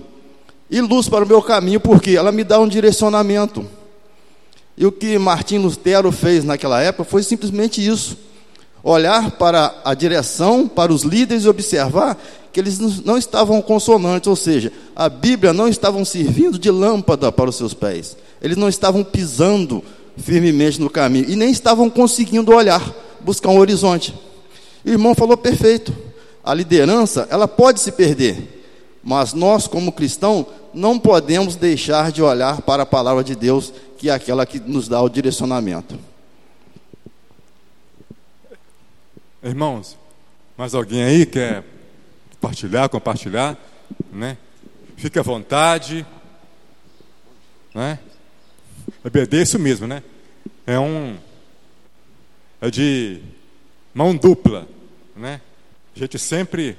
E 0.70 0.80
luz 0.80 1.08
para 1.08 1.24
o 1.24 1.28
meu 1.28 1.42
caminho, 1.42 1.80
porque 1.80 2.10
ela 2.10 2.32
me 2.32 2.44
dá 2.44 2.58
um 2.58 2.68
direcionamento. 2.68 3.64
E 4.76 4.86
o 4.86 4.92
que 4.92 5.18
Martim 5.18 5.58
Lutero 5.58 6.12
fez 6.12 6.44
naquela 6.44 6.80
época 6.80 7.04
foi 7.04 7.22
simplesmente 7.22 7.84
isso 7.86 8.16
olhar 8.82 9.32
para 9.32 9.74
a 9.84 9.94
direção, 9.94 10.68
para 10.68 10.92
os 10.92 11.02
líderes 11.02 11.44
e 11.44 11.48
observar 11.48 12.16
que 12.52 12.60
eles 12.60 12.78
não 13.04 13.18
estavam 13.18 13.60
consonantes, 13.60 14.26
ou 14.26 14.36
seja, 14.36 14.72
a 14.96 15.08
Bíblia 15.08 15.52
não 15.52 15.68
estavam 15.68 16.04
servindo 16.04 16.58
de 16.58 16.70
lâmpada 16.70 17.30
para 17.30 17.50
os 17.50 17.56
seus 17.56 17.74
pés. 17.74 18.16
Eles 18.40 18.56
não 18.56 18.68
estavam 18.68 19.04
pisando 19.04 19.82
firmemente 20.16 20.80
no 20.80 20.90
caminho 20.90 21.28
e 21.28 21.36
nem 21.36 21.50
estavam 21.50 21.88
conseguindo 21.88 22.52
olhar, 22.52 22.82
buscar 23.20 23.50
um 23.50 23.58
horizonte. 23.58 24.14
O 24.84 24.88
irmão 24.88 25.14
falou 25.14 25.36
perfeito. 25.36 25.94
A 26.42 26.54
liderança, 26.54 27.28
ela 27.30 27.46
pode 27.46 27.80
se 27.80 27.92
perder, 27.92 28.64
mas 29.04 29.34
nós 29.34 29.66
como 29.66 29.92
cristãos 29.92 30.46
não 30.72 30.98
podemos 30.98 31.56
deixar 31.56 32.10
de 32.10 32.22
olhar 32.22 32.62
para 32.62 32.84
a 32.84 32.86
palavra 32.86 33.22
de 33.22 33.34
Deus, 33.34 33.72
que 33.98 34.08
é 34.08 34.12
aquela 34.12 34.46
que 34.46 34.58
nos 34.58 34.88
dá 34.88 35.00
o 35.02 35.08
direcionamento. 35.08 35.98
Irmãos, 39.40 39.96
mais 40.56 40.74
alguém 40.74 41.04
aí 41.04 41.24
quer 41.24 41.62
compartilhar, 42.32 42.88
compartilhar, 42.88 43.56
né? 44.12 44.36
Fique 44.96 45.16
à 45.16 45.22
vontade, 45.22 46.04
né? 47.72 48.00
EBD 49.04 49.38
é 49.38 49.42
isso 49.42 49.56
mesmo, 49.56 49.86
né? 49.86 50.02
É 50.66 50.76
um 50.76 51.16
é 52.60 52.68
de 52.68 53.22
mão 53.94 54.16
dupla, 54.16 54.66
né? 55.14 55.40
A 55.94 55.98
gente 56.00 56.18
sempre 56.18 56.76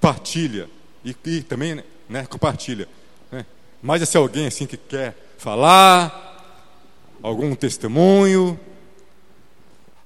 partilha 0.00 0.70
e, 1.04 1.14
e 1.26 1.42
também 1.42 1.84
né, 2.08 2.24
compartilha. 2.24 2.88
Né? 3.30 3.44
Mas 3.82 4.08
se 4.08 4.16
alguém 4.16 4.46
assim 4.46 4.66
que 4.66 4.78
quer 4.78 5.14
falar, 5.36 6.72
algum 7.22 7.54
testemunho, 7.54 8.58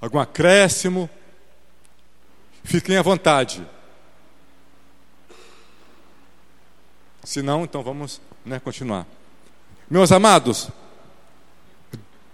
algum 0.01 0.19
acréscimo, 0.19 1.09
fiquem 2.71 2.97
à 2.97 3.03
vontade. 3.03 3.67
Se 7.25 7.43
não, 7.43 7.65
então 7.65 7.83
vamos 7.83 8.21
né, 8.45 8.61
continuar. 8.61 9.09
Meus 9.91 10.13
amados, 10.13 10.69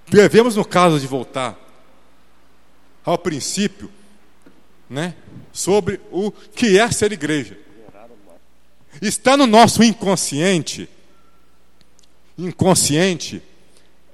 devemos, 0.06 0.54
no 0.54 0.64
caso 0.64 1.00
de 1.00 1.06
voltar 1.06 1.58
ao 3.02 3.16
princípio, 3.16 3.90
né, 4.90 5.14
sobre 5.54 6.00
o 6.12 6.30
que 6.30 6.78
é 6.78 6.90
ser 6.90 7.12
igreja. 7.12 7.58
Está 9.00 9.38
no 9.38 9.46
nosso 9.46 9.82
inconsciente, 9.82 10.86
inconsciente, 12.36 13.42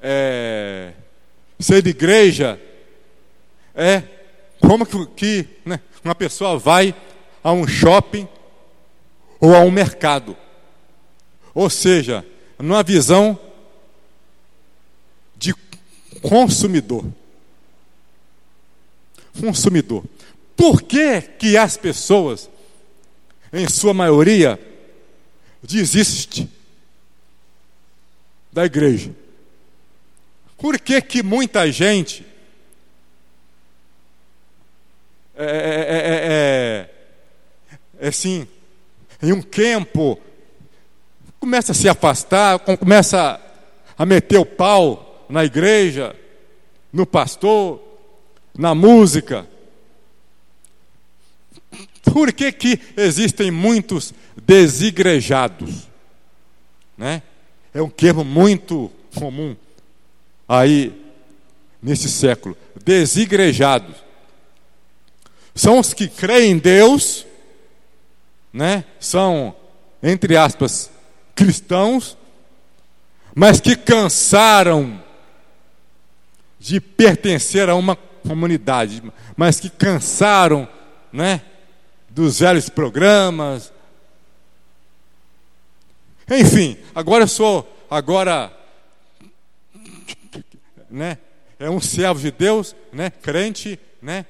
é, 0.00 0.92
ser 1.58 1.84
igreja 1.84 2.60
é 3.74 4.02
como 4.60 4.86
que, 4.86 5.06
que 5.16 5.48
né, 5.64 5.80
uma 6.04 6.14
pessoa 6.14 6.58
vai 6.58 6.94
a 7.42 7.52
um 7.52 7.66
shopping 7.66 8.28
ou 9.40 9.54
a 9.54 9.60
um 9.60 9.70
mercado. 9.70 10.36
Ou 11.54 11.68
seja, 11.68 12.24
numa 12.58 12.82
visão 12.82 13.38
de 15.36 15.54
consumidor. 16.20 17.04
Consumidor. 19.40 20.04
Por 20.56 20.82
que, 20.82 21.20
que 21.20 21.56
as 21.56 21.76
pessoas, 21.76 22.48
em 23.52 23.68
sua 23.68 23.92
maioria, 23.92 24.60
desistem 25.62 26.50
da 28.52 28.64
igreja? 28.64 29.12
Por 30.56 30.78
que, 30.78 31.00
que 31.02 31.22
muita 31.22 31.70
gente 31.72 32.24
é, 35.34 35.44
é, 35.44 36.88
é, 37.98 38.04
é, 38.06 38.08
assim, 38.08 38.46
em 39.22 39.32
um 39.32 39.40
campo 39.40 40.18
começa 41.40 41.72
a 41.72 41.74
se 41.74 41.88
afastar, 41.88 42.58
começa 42.58 43.40
a 43.96 44.06
meter 44.06 44.38
o 44.38 44.46
pau 44.46 45.26
na 45.28 45.44
igreja, 45.44 46.14
no 46.92 47.06
pastor, 47.06 47.80
na 48.56 48.74
música. 48.74 49.46
Por 52.04 52.32
que, 52.32 52.52
que 52.52 52.78
existem 52.96 53.50
muitos 53.50 54.12
desigrejados? 54.44 55.88
Né? 56.96 57.22
É 57.72 57.80
um 57.80 57.88
termo 57.88 58.24
muito 58.24 58.90
comum 59.14 59.56
aí 60.48 60.92
nesse 61.82 62.08
século. 62.08 62.56
Desigrejados. 62.84 64.01
São 65.54 65.78
os 65.78 65.92
que 65.92 66.08
creem 66.08 66.52
em 66.52 66.58
Deus, 66.58 67.26
né? 68.52 68.84
são, 68.98 69.54
entre 70.02 70.36
aspas, 70.36 70.90
cristãos, 71.34 72.16
mas 73.34 73.60
que 73.60 73.76
cansaram 73.76 75.02
de 76.58 76.80
pertencer 76.80 77.68
a 77.68 77.74
uma 77.74 77.96
comunidade, 77.96 79.02
mas 79.36 79.58
que 79.58 79.68
cansaram, 79.68 80.68
né, 81.12 81.42
dos 82.08 82.38
velhos 82.38 82.68
programas. 82.68 83.72
Enfim, 86.30 86.78
agora 86.94 87.24
eu 87.24 87.28
sou 87.28 87.68
agora 87.90 88.52
né, 90.88 91.18
é 91.58 91.68
um 91.68 91.80
servo 91.80 92.20
de 92.20 92.30
Deus, 92.30 92.76
né, 92.92 93.10
crente, 93.10 93.78
né, 94.00 94.24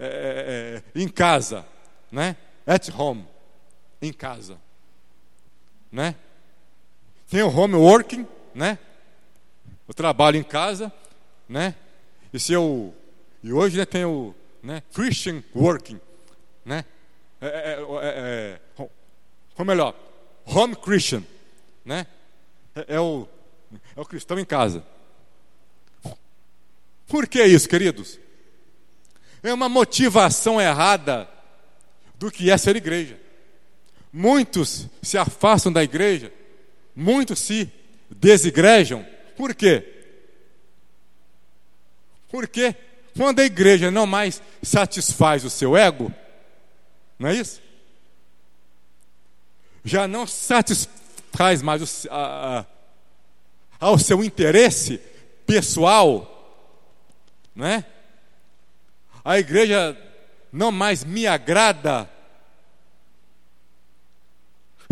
é, 0.00 0.82
é, 0.94 0.98
é 0.98 1.02
em 1.02 1.08
casa, 1.08 1.64
né, 2.10 2.36
at 2.66 2.88
home, 2.88 3.26
em 4.00 4.12
casa 4.12 4.58
né? 5.90 6.14
Tem 7.28 7.42
o 7.42 7.48
home 7.48 7.74
working, 7.74 8.26
né? 8.54 8.78
Eu 9.86 9.94
trabalho 9.94 10.36
em 10.36 10.42
casa, 10.42 10.92
né? 11.48 11.74
E 12.32 12.38
se 12.38 12.52
eu 12.52 12.94
e 13.42 13.52
hoje 13.52 13.78
né, 13.78 13.84
tem 13.84 14.04
o 14.04 14.34
né, 14.62 14.82
Christian 14.92 15.42
working, 15.54 16.00
né? 16.64 16.84
É, 17.40 17.46
é, 17.46 17.78
é, 18.02 18.60
é, 18.78 18.88
ou 19.56 19.64
melhor, 19.64 19.94
home 20.44 20.76
Christian, 20.76 21.24
né? 21.84 22.06
É, 22.74 23.00
o 23.00 23.26
é 23.96 24.00
o 24.00 24.04
cristão 24.04 24.38
em 24.38 24.44
casa. 24.44 24.84
Por 27.06 27.26
que 27.26 27.42
isso, 27.42 27.68
queridos? 27.68 28.18
É 29.42 29.52
uma 29.52 29.68
motivação 29.68 30.60
errada 30.60 31.28
do 32.18 32.30
que 32.30 32.50
é 32.50 32.58
ser 32.58 32.76
igreja. 32.76 33.18
Muitos 34.12 34.86
se 35.02 35.16
afastam 35.16 35.72
da 35.72 35.82
igreja, 35.82 36.32
muitos 36.94 37.38
se 37.38 37.72
desigrejam. 38.10 39.06
Por 39.36 39.54
quê? 39.54 40.00
Porque 42.28 42.74
quando 43.16 43.40
a 43.40 43.44
igreja 43.44 43.90
não 43.90 44.06
mais 44.06 44.42
satisfaz 44.62 45.44
o 45.44 45.50
seu 45.50 45.76
ego, 45.76 46.12
não 47.18 47.28
é 47.28 47.34
isso? 47.34 47.60
Já 49.84 50.06
não 50.06 50.26
satisfaz 50.26 51.62
mais 51.62 51.82
o, 51.82 52.08
a, 52.10 52.60
a, 52.60 52.66
ao 53.78 53.98
seu 53.98 54.22
interesse 54.22 55.00
pessoal, 55.46 56.26
não 57.54 57.66
é? 57.66 57.84
A 59.24 59.38
igreja 59.38 59.96
não 60.52 60.72
mais 60.72 61.04
me 61.04 61.26
agrada 61.26 62.08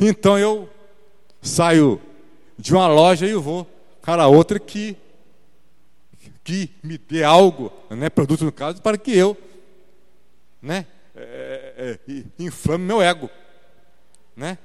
então 0.01 0.39
eu 0.39 0.71
saio 1.43 2.01
de 2.57 2.73
uma 2.73 2.87
loja 2.87 3.27
e 3.27 3.35
vou 3.35 3.69
para 4.01 4.29
outra 4.29 4.61
que, 4.61 4.97
que 6.45 6.71
me 6.85 6.97
dê 6.97 7.25
algo, 7.25 7.73
né, 7.91 8.09
produto 8.09 8.45
no 8.45 8.53
caso, 8.53 8.81
para 8.81 8.97
que 8.97 9.11
eu 9.11 9.37
né, 10.63 10.87
é, 11.17 11.99
é, 12.07 12.13
é 12.13 12.25
inflame 12.39 12.85
meu 12.85 13.03
ego. 13.03 13.29
Né? 14.37 14.57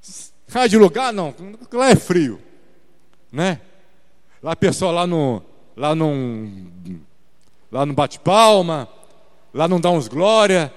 Sai 0.00 0.70
de 0.70 0.78
lugar, 0.78 1.12
não, 1.12 1.34
lá 1.70 1.90
é 1.90 1.96
frio. 1.96 2.40
Né? 3.30 3.60
Lá 4.42 4.52
a 4.52 4.56
pessoa 4.56 4.90
lá 4.90 5.06
no, 5.06 5.42
lá 5.76 5.94
num, 5.94 6.66
lá 7.76 7.84
não 7.84 7.94
bate 7.94 8.18
palma, 8.18 8.88
lá 9.52 9.68
não 9.68 9.78
dá 9.78 9.90
uns 9.90 10.08
glória, 10.08 10.72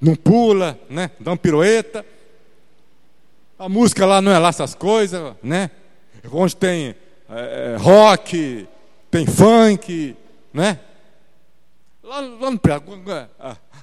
não 0.00 0.14
pula, 0.14 0.78
né? 0.88 1.10
dá 1.18 1.32
uma 1.32 1.36
pirueta. 1.36 2.06
A 3.58 3.68
música 3.68 4.06
lá 4.06 4.22
não 4.22 4.30
é 4.30 4.38
lá 4.38 4.48
essas 4.48 4.74
coisas, 4.76 5.34
né? 5.42 5.70
Onde 6.30 6.56
tem 6.56 6.94
é, 7.28 7.76
rock, 7.80 8.68
tem 9.10 9.26
funk, 9.26 10.16
né? 10.52 10.78
Lá, 12.02 12.20
lá 12.20 12.50
no 12.50 12.60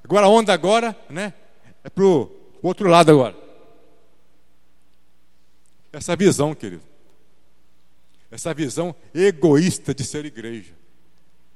Agora 0.01 0.25
a 0.25 0.29
onda 0.29 0.53
agora, 0.53 0.95
né? 1.09 1.33
É 1.83 1.89
pro 1.89 2.31
outro 2.63 2.87
lado 2.87 3.11
agora. 3.11 3.35
Essa 5.91 6.15
visão, 6.15 6.55
querido. 6.55 6.83
Essa 8.31 8.53
visão 8.53 8.95
egoísta 9.13 9.93
de 9.93 10.05
ser 10.05 10.25
igreja, 10.25 10.73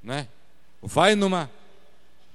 né? 0.03 0.27
Vai 0.81 1.15
numa 1.15 1.49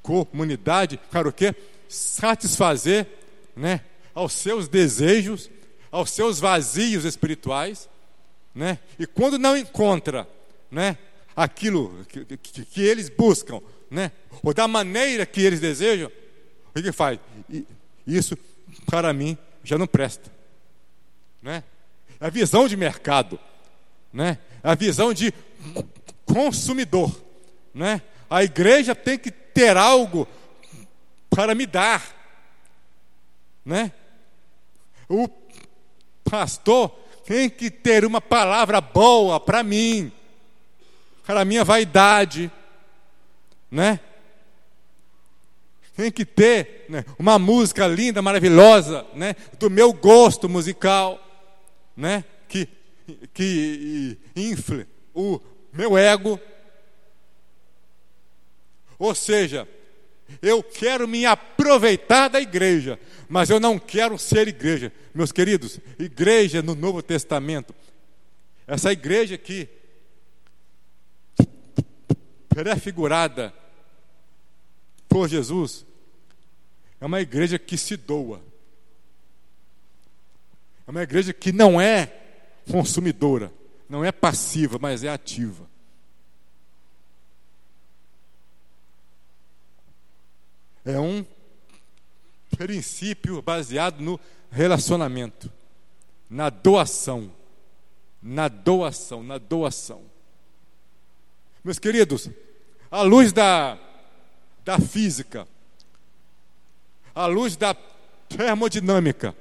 comunidade 0.03 0.99
para 1.11 1.29
o 1.29 1.33
quê? 1.33 1.55
Satisfazer, 1.89 3.07
né? 3.55 3.83
Aos 4.15 4.33
seus 4.33 4.69
desejos 4.69 5.51
aos 5.91 6.11
seus 6.11 6.39
vazios 6.39 7.05
espirituais, 7.05 7.89
né? 8.55 8.79
E 8.99 9.07
quando 9.07 9.39
não 9.39 9.57
encontra, 9.57 10.29
né, 10.71 10.99
aquilo 11.35 12.05
que, 12.09 12.25
que, 12.37 12.65
que 12.65 12.83
eles 12.83 13.09
buscam, 13.09 13.61
né, 13.91 14.13
ou 14.43 14.53
da 14.53 14.69
maneira 14.69 15.25
que 15.25 15.41
eles 15.41 15.61
desejam, 15.61 16.11
o 16.75 16.83
que 16.83 16.93
faz? 16.93 17.19
Isso 18.07 18.37
para 18.87 19.13
mim 19.13 19.37
já 19.65 19.79
não 19.79 19.87
presta, 19.87 20.31
né? 21.43 21.65
É 22.21 22.27
a 22.27 22.31
visão 22.31 22.69
de 22.69 22.77
mercado, 22.77 23.39
né? 24.13 24.39
É 24.63 24.71
a 24.71 24.75
visão 24.75 25.13
de 25.15 25.33
consumidor, 26.27 27.15
né? 27.75 28.03
A 28.29 28.45
igreja 28.45 28.95
tem 28.95 29.19
que 29.19 29.31
ter 29.31 29.77
algo 29.77 30.29
para 31.31 31.55
me 31.55 31.67
dar, 31.67 32.05
né? 33.65 33.93
O 35.09 35.29
pastor 36.25 36.91
tem 37.25 37.49
que 37.49 37.71
ter 37.71 38.05
uma 38.05 38.21
palavra 38.21 38.81
boa 38.81 39.39
para 39.39 39.63
mim, 39.63 40.11
para 41.27 41.43
a 41.43 41.45
minha 41.45 41.65
vaidade, 41.65 42.51
né? 43.71 44.01
Tem 45.97 46.13
que 46.13 46.25
ter 46.25 46.87
né, 46.89 47.05
uma 47.19 47.39
música 47.39 47.87
linda, 47.87 48.23
maravilhosa, 48.23 49.05
né? 49.15 49.35
Do 49.59 49.69
meu 49.69 49.93
gosto 49.93 50.49
musical, 50.49 51.19
né? 51.97 52.25
Que, 52.49 52.69
que 53.35 54.17
infle 54.37 54.87
o 55.13 55.41
meu 55.73 55.99
ego. 55.99 56.41
Ou 58.99 59.15
seja, 59.15 59.69
eu 60.43 60.63
quero 60.63 61.07
me 61.07 61.25
aproveitar 61.25 62.29
da 62.29 62.41
igreja, 62.41 62.99
mas 63.29 63.49
eu 63.49 63.61
não 63.61 63.79
quero 63.79 64.19
ser 64.19 64.49
igreja. 64.49 64.93
Meus 65.15 65.33
queridos, 65.33 65.79
igreja 65.99 66.63
no 66.63 66.75
Novo 66.75 67.03
Testamento, 67.03 67.75
essa 68.67 68.93
igreja 68.93 69.37
aqui, 69.37 69.69
prefigurada 72.49 73.55
por 75.09 75.29
Jesus, 75.29 75.87
é 77.01 77.07
uma 77.07 77.21
igreja 77.21 77.59
que 77.59 77.79
se 77.79 77.97
doa. 77.97 78.43
É 80.87 80.91
uma 80.91 81.03
igreja 81.03 81.33
que 81.33 81.53
não 81.53 81.81
é 81.81 82.13
consumidora, 82.71 83.53
não 83.89 84.05
é 84.05 84.11
passiva, 84.11 84.79
mas 84.81 85.05
é 85.05 85.09
ativa. 85.09 85.68
É 90.89 90.99
um 90.99 91.23
princípio 92.57 93.43
baseado 93.43 94.01
no 94.01 94.19
relacionamento, 94.51 95.53
na 96.31 96.49
doação, 96.49 97.31
na 98.23 98.49
doação, 98.49 99.23
na 99.23 99.37
doação. 99.37 100.01
Meus 101.63 101.79
queridos, 101.79 102.31
à 102.91 103.03
luz 103.03 103.35
da, 103.35 103.79
da 104.65 104.79
física, 104.79 105.47
à 107.15 107.27
luz 107.27 107.55
da 107.55 107.75
termodinâmica. 108.27 109.37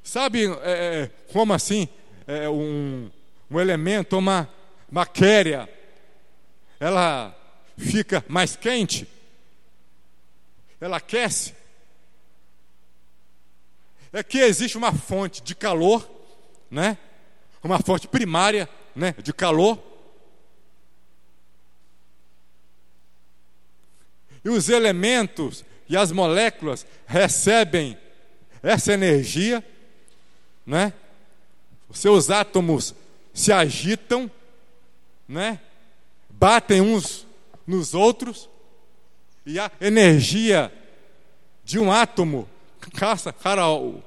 Sabe 0.00 0.46
é, 0.46 0.52
é, 0.62 1.10
como 1.32 1.52
assim 1.52 1.88
é, 2.24 2.48
um, 2.48 3.10
um 3.50 3.58
elemento, 3.58 4.16
uma 4.16 4.48
matéria, 4.88 5.68
ela 6.78 7.36
fica 7.76 8.24
mais 8.28 8.54
quente? 8.54 9.15
Ela 10.80 10.98
aquece? 10.98 11.54
É 14.12 14.22
que 14.22 14.38
existe 14.38 14.78
uma 14.78 14.92
fonte 14.92 15.42
de 15.42 15.54
calor, 15.54 16.08
né? 16.70 16.98
Uma 17.62 17.78
fonte 17.78 18.06
primária, 18.06 18.68
né, 18.94 19.14
de 19.22 19.32
calor. 19.32 19.82
E 24.44 24.48
os 24.48 24.68
elementos 24.68 25.64
e 25.88 25.96
as 25.96 26.12
moléculas 26.12 26.86
recebem 27.06 27.98
essa 28.62 28.92
energia, 28.92 29.64
né? 30.64 30.92
Os 31.88 31.98
seus 31.98 32.30
átomos 32.30 32.94
se 33.34 33.52
agitam, 33.52 34.30
né? 35.28 35.60
Batem 36.30 36.80
uns 36.80 37.26
nos 37.66 37.94
outros 37.94 38.48
e 39.46 39.58
a 39.58 39.70
energia 39.80 40.72
de 41.64 41.78
um 41.78 41.90
átomo 41.90 42.48
caça 42.94 43.32
cara 43.32 43.68
o, 43.68 44.02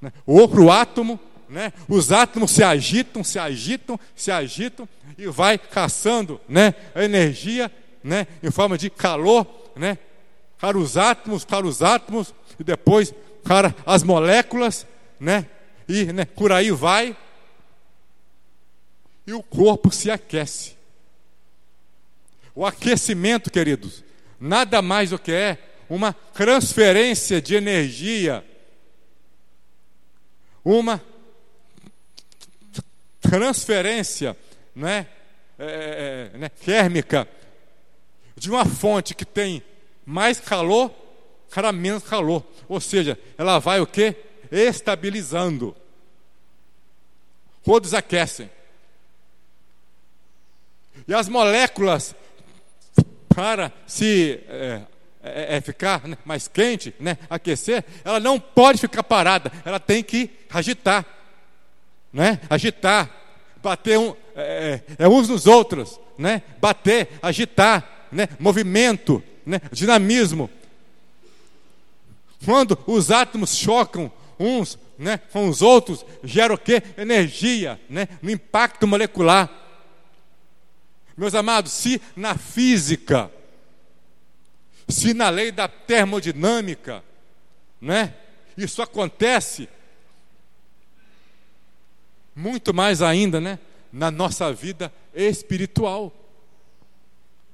né? 0.00 0.12
o 0.26 0.34
outro 0.34 0.70
átomo, 0.70 1.18
né? 1.48 1.72
Os 1.86 2.10
átomos 2.10 2.50
se 2.50 2.64
agitam, 2.64 3.22
se 3.22 3.38
agitam, 3.38 4.00
se 4.16 4.30
agitam 4.30 4.88
e 5.18 5.26
vai 5.26 5.58
caçando, 5.58 6.40
né? 6.48 6.74
A 6.94 7.04
energia, 7.04 7.70
né? 8.02 8.26
Em 8.42 8.50
forma 8.50 8.78
de 8.78 8.88
calor, 8.88 9.46
né? 9.76 9.98
para 10.62 10.78
os 10.78 10.96
átomos, 10.96 11.44
para 11.44 11.66
os 11.66 11.82
átomos, 11.82 12.32
e 12.56 12.62
depois 12.62 13.12
para 13.42 13.74
as 13.84 14.04
moléculas, 14.04 14.86
né? 15.18 15.44
E 15.88 16.04
né, 16.04 16.24
por 16.24 16.52
aí 16.52 16.70
vai. 16.70 17.16
E 19.26 19.32
o 19.32 19.42
corpo 19.42 19.90
se 19.90 20.08
aquece. 20.08 20.76
O 22.54 22.64
aquecimento, 22.64 23.50
queridos, 23.50 24.04
nada 24.42 24.82
mais 24.82 25.10
do 25.10 25.18
que 25.20 25.30
é 25.30 25.56
uma 25.88 26.12
transferência 26.12 27.40
de 27.40 27.54
energia, 27.54 28.44
uma 30.64 31.00
transferência 33.20 34.36
né, 34.74 35.06
é, 35.56 36.30
é, 36.34 36.38
né, 36.38 36.48
térmica 36.48 37.28
de 38.36 38.50
uma 38.50 38.64
fonte 38.64 39.14
que 39.14 39.24
tem 39.24 39.62
mais 40.04 40.40
calor 40.40 40.90
para 41.54 41.70
menos 41.70 42.02
calor. 42.02 42.44
Ou 42.68 42.80
seja, 42.80 43.16
ela 43.38 43.60
vai 43.60 43.80
o 43.80 43.86
que? 43.86 44.16
Estabilizando. 44.50 45.76
Todos 47.62 47.94
aquecem. 47.94 48.50
E 51.06 51.14
as 51.14 51.28
moléculas, 51.28 52.14
para 53.34 53.72
se 53.86 54.40
é, 54.48 54.80
é, 55.22 55.56
é 55.56 55.60
ficar 55.60 56.06
né, 56.06 56.16
mais 56.24 56.48
quente, 56.48 56.94
né, 56.98 57.16
aquecer, 57.30 57.84
ela 58.04 58.20
não 58.20 58.38
pode 58.38 58.78
ficar 58.78 59.02
parada, 59.02 59.52
ela 59.64 59.78
tem 59.78 60.02
que 60.02 60.30
agitar, 60.50 61.04
né, 62.12 62.40
agitar, 62.50 63.10
bater 63.62 63.98
um, 63.98 64.14
é, 64.34 64.80
é, 64.98 65.04
é 65.04 65.08
uns 65.08 65.28
nos 65.28 65.46
outros, 65.46 66.00
né, 66.18 66.42
bater, 66.60 67.08
agitar, 67.22 68.08
né, 68.10 68.28
movimento, 68.38 69.22
né, 69.46 69.60
dinamismo. 69.70 70.50
Quando 72.44 72.76
os 72.86 73.10
átomos 73.10 73.56
chocam 73.56 74.10
uns 74.38 74.76
né, 74.98 75.18
com 75.32 75.48
os 75.48 75.62
outros, 75.62 76.04
gera 76.22 76.54
o 76.54 76.58
quê? 76.58 76.82
Energia, 76.96 77.80
né, 77.88 78.08
no 78.20 78.30
impacto 78.30 78.86
molecular. 78.86 79.50
Meus 81.16 81.34
amados, 81.34 81.72
se 81.72 82.00
na 82.16 82.36
física, 82.36 83.30
se 84.88 85.14
na 85.14 85.28
lei 85.28 85.52
da 85.52 85.68
termodinâmica, 85.68 87.02
né, 87.80 88.14
isso 88.56 88.82
acontece, 88.82 89.68
muito 92.34 92.72
mais 92.72 93.02
ainda, 93.02 93.40
né, 93.40 93.58
na 93.92 94.10
nossa 94.10 94.52
vida 94.52 94.92
espiritual, 95.14 96.12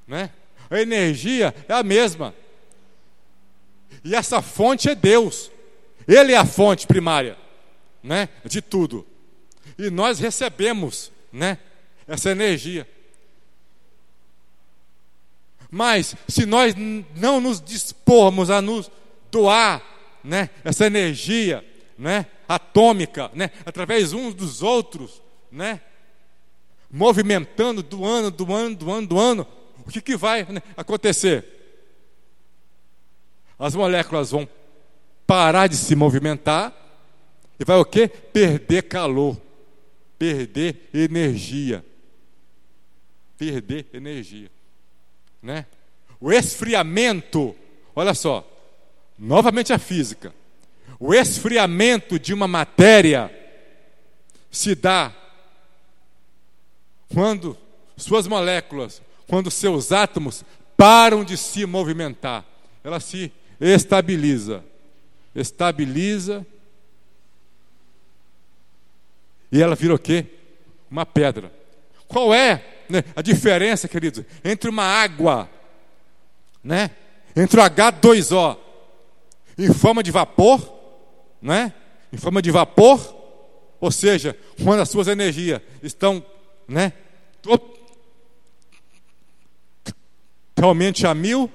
né? 0.07 0.31
a 0.71 0.81
energia 0.81 1.55
é 1.69 1.73
a 1.73 1.83
mesma. 1.83 2.35
E 4.05 4.15
essa 4.15 4.41
fonte 4.43 4.89
é 4.89 4.95
Deus. 4.95 5.51
Ele 6.07 6.33
é 6.33 6.37
a 6.37 6.47
fonte 6.47 6.87
primária, 6.87 7.37
né, 8.03 8.29
de 8.45 8.63
tudo. 8.63 9.07
E 9.79 9.91
nós 9.91 10.19
recebemos, 10.19 11.13
né, 11.33 11.59
essa 12.07 12.31
energia. 12.31 12.89
Mas 15.71 16.17
se 16.27 16.47
nós 16.47 16.75
não 17.15 17.41
nos 17.41 17.61
dispormos 17.61 18.51
a 18.51 18.63
nos 18.63 18.91
doar, 19.31 19.83
né, 20.25 20.51
essa 20.65 20.87
energia, 20.87 21.65
né, 21.99 22.27
atômica, 22.49 23.31
né, 23.35 23.51
através 23.67 24.13
uns 24.13 24.35
dos 24.35 24.63
outros, 24.63 25.23
né, 25.53 25.81
movimentando, 26.91 27.83
doando, 27.83 28.31
doando, 28.31 28.77
doando, 28.77 29.07
doando, 29.07 29.47
o 29.87 29.91
que, 29.91 30.01
que 30.01 30.17
vai 30.17 30.45
né, 30.45 30.63
acontecer? 30.77 31.45
As 33.59 33.75
moléculas 33.75 34.31
vão 34.31 34.49
parar 35.27 35.67
de 35.67 35.77
se 35.77 35.95
movimentar 35.95 36.75
e 37.59 37.65
vai 37.65 37.77
o 37.77 37.85
quê? 37.85 38.09
Perder 38.09 38.83
calor, 38.83 39.37
perder 40.19 40.89
energia. 40.95 41.85
Perder 43.37 43.87
energia. 43.93 44.51
Né? 45.43 45.67
O 46.21 46.33
esfriamento, 46.33 47.55
olha 47.95 48.15
só, 48.15 48.47
novamente 49.19 49.73
a 49.73 49.79
física. 49.79 50.35
O 50.99 51.15
esfriamento 51.15 52.19
de 52.19 52.35
uma 52.35 52.49
matéria 52.49 53.31
se 54.51 54.75
dá 54.75 55.15
quando 57.13 57.57
suas 57.97 58.27
moléculas 58.27 59.01
quando 59.29 59.51
seus 59.51 59.93
átomos 59.93 60.43
param 60.77 61.23
de 61.23 61.37
se 61.37 61.67
movimentar, 61.67 62.45
ela 62.83 62.99
se 62.99 63.31
estabiliza. 63.61 64.65
Estabiliza. 65.35 66.45
E 69.53 69.63
ela 69.63 69.77
vira 69.77 69.95
o 69.95 69.99
quê? 69.99 70.25
Uma 70.91 71.05
pedra. 71.05 71.53
Qual 72.09 72.33
é 72.35 72.65
né, 72.89 73.05
a 73.15 73.23
diferença, 73.23 73.89
queridos, 73.89 74.25
entre 74.45 74.69
uma 74.69 74.85
água, 74.85 75.49
né? 76.63 76.91
Entre 77.37 77.61
o 77.61 77.63
H2O 77.63 78.57
em 79.59 79.73
forma 79.73 80.03
de 80.03 80.11
vapor, 80.11 80.61
né? 81.43 81.73
Em 82.13 82.17
forma 82.17 82.41
de 82.41 82.51
vapor, 82.51 83.17
ou 83.81 83.91
seja, 83.91 84.37
quando 84.63 84.81
as 84.81 84.89
suas 84.89 85.09
energias 85.09 85.61
estão, 85.83 86.25
né, 86.67 86.93
realmente 90.57 91.07
a 91.07 91.15
mil, 91.15 91.51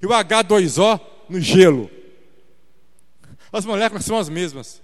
e 0.00 0.06
o 0.06 0.10
H2O 0.10 1.00
no 1.28 1.40
gelo. 1.40 1.90
As 3.52 3.64
moléculas 3.64 4.04
são 4.04 4.18
as 4.18 4.28
mesmas, 4.28 4.82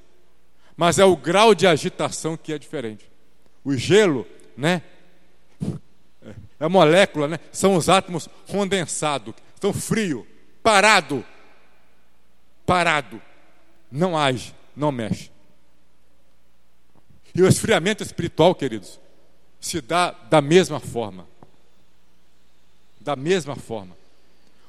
mas 0.77 0.99
é 0.99 1.05
o 1.05 1.17
grau 1.17 1.55
de 1.55 1.67
agitação 1.67 2.37
que 2.37 2.53
é 2.53 2.59
diferente. 2.59 3.11
O 3.65 3.77
gelo, 3.77 4.27
né? 4.57 4.83
É 6.65 6.67
a 6.67 6.69
molécula, 6.71 7.29
né? 7.29 7.39
São 7.53 7.77
os 7.77 7.91
átomos 7.91 8.27
condensados, 8.49 9.35
estão 9.55 9.71
frio, 9.71 10.27
parado, 10.63 11.23
parado, 12.65 13.21
não 13.93 14.17
age, 14.17 14.55
não 14.75 14.91
mexe. 14.91 15.31
E 17.35 17.43
o 17.43 17.47
esfriamento 17.47 18.03
espiritual, 18.03 18.55
queridos, 18.55 18.99
se 19.61 19.83
dá 19.83 20.13
da 20.31 20.41
mesma 20.41 20.81
forma. 20.81 21.27
Da 22.99 23.15
mesma 23.15 23.57
forma. 23.57 23.95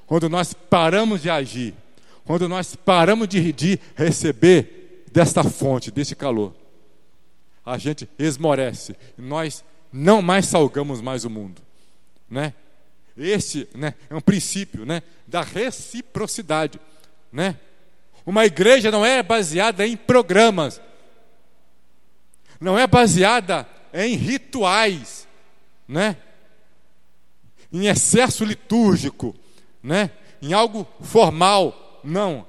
Quando 0.05 0.27
nós 0.27 0.53
paramos 0.53 1.21
de 1.21 1.29
agir, 1.29 1.73
quando 2.25 2.49
nós 2.49 2.75
paramos 2.75 3.25
de, 3.29 3.53
de 3.53 3.79
receber 3.95 5.05
desta 5.13 5.45
fonte, 5.45 5.91
desse 5.91 6.13
calor, 6.13 6.53
a 7.65 7.77
gente 7.77 8.09
esmorece. 8.19 8.97
Nós 9.17 9.63
não 9.93 10.21
mais 10.21 10.45
salgamos 10.47 10.99
mais 10.99 11.23
o 11.23 11.29
mundo. 11.29 11.63
Né? 12.29 12.53
Esse 13.17 13.67
né, 13.73 13.93
é 14.09 14.15
um 14.15 14.21
princípio 14.21 14.85
né, 14.85 15.01
da 15.25 15.41
reciprocidade. 15.41 16.79
Né? 17.31 17.57
Uma 18.25 18.45
igreja 18.45 18.91
não 18.91 19.05
é 19.05 19.21
baseada 19.23 19.85
em 19.85 19.95
programas, 19.95 20.81
não 22.59 22.77
é 22.77 22.87
baseada 22.87 23.67
em 23.93 24.15
rituais, 24.15 25.27
né? 25.87 26.17
em 27.71 27.87
excesso 27.87 28.43
litúrgico, 28.43 29.35
né? 29.81 30.11
em 30.41 30.53
algo 30.53 30.87
formal. 31.01 32.01
Não. 32.03 32.47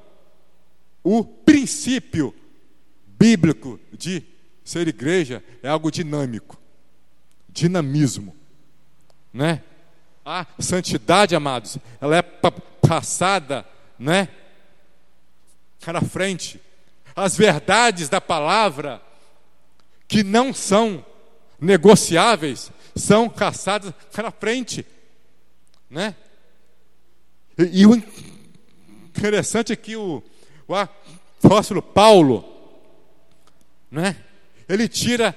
O 1.02 1.24
princípio 1.24 2.34
bíblico 3.06 3.78
de 3.92 4.22
ser 4.64 4.88
igreja 4.88 5.42
é 5.62 5.68
algo 5.68 5.90
dinâmico, 5.90 6.60
dinamismo, 7.48 8.34
né? 9.36 9.62
A 10.24 10.46
santidade, 10.58 11.36
amados, 11.36 11.76
ela 12.00 12.16
é 12.16 12.22
passada, 12.22 13.66
né? 13.98 14.28
Para 15.78 16.00
frente. 16.00 16.60
As 17.14 17.36
verdades 17.36 18.08
da 18.08 18.20
palavra 18.20 19.00
que 20.08 20.24
não 20.24 20.54
são 20.54 21.04
negociáveis 21.60 22.72
são 22.96 23.28
caçadas 23.28 23.92
para 24.10 24.30
frente, 24.30 24.86
né? 25.88 26.16
E, 27.58 27.82
e 27.82 27.86
o 27.86 27.94
interessante 27.94 29.72
é 29.72 29.76
que 29.76 29.96
o, 29.96 30.22
o 30.66 30.74
apóstolo 30.74 31.82
Paulo, 31.82 32.42
né? 33.90 34.16
Ele 34.66 34.88
tira 34.88 35.36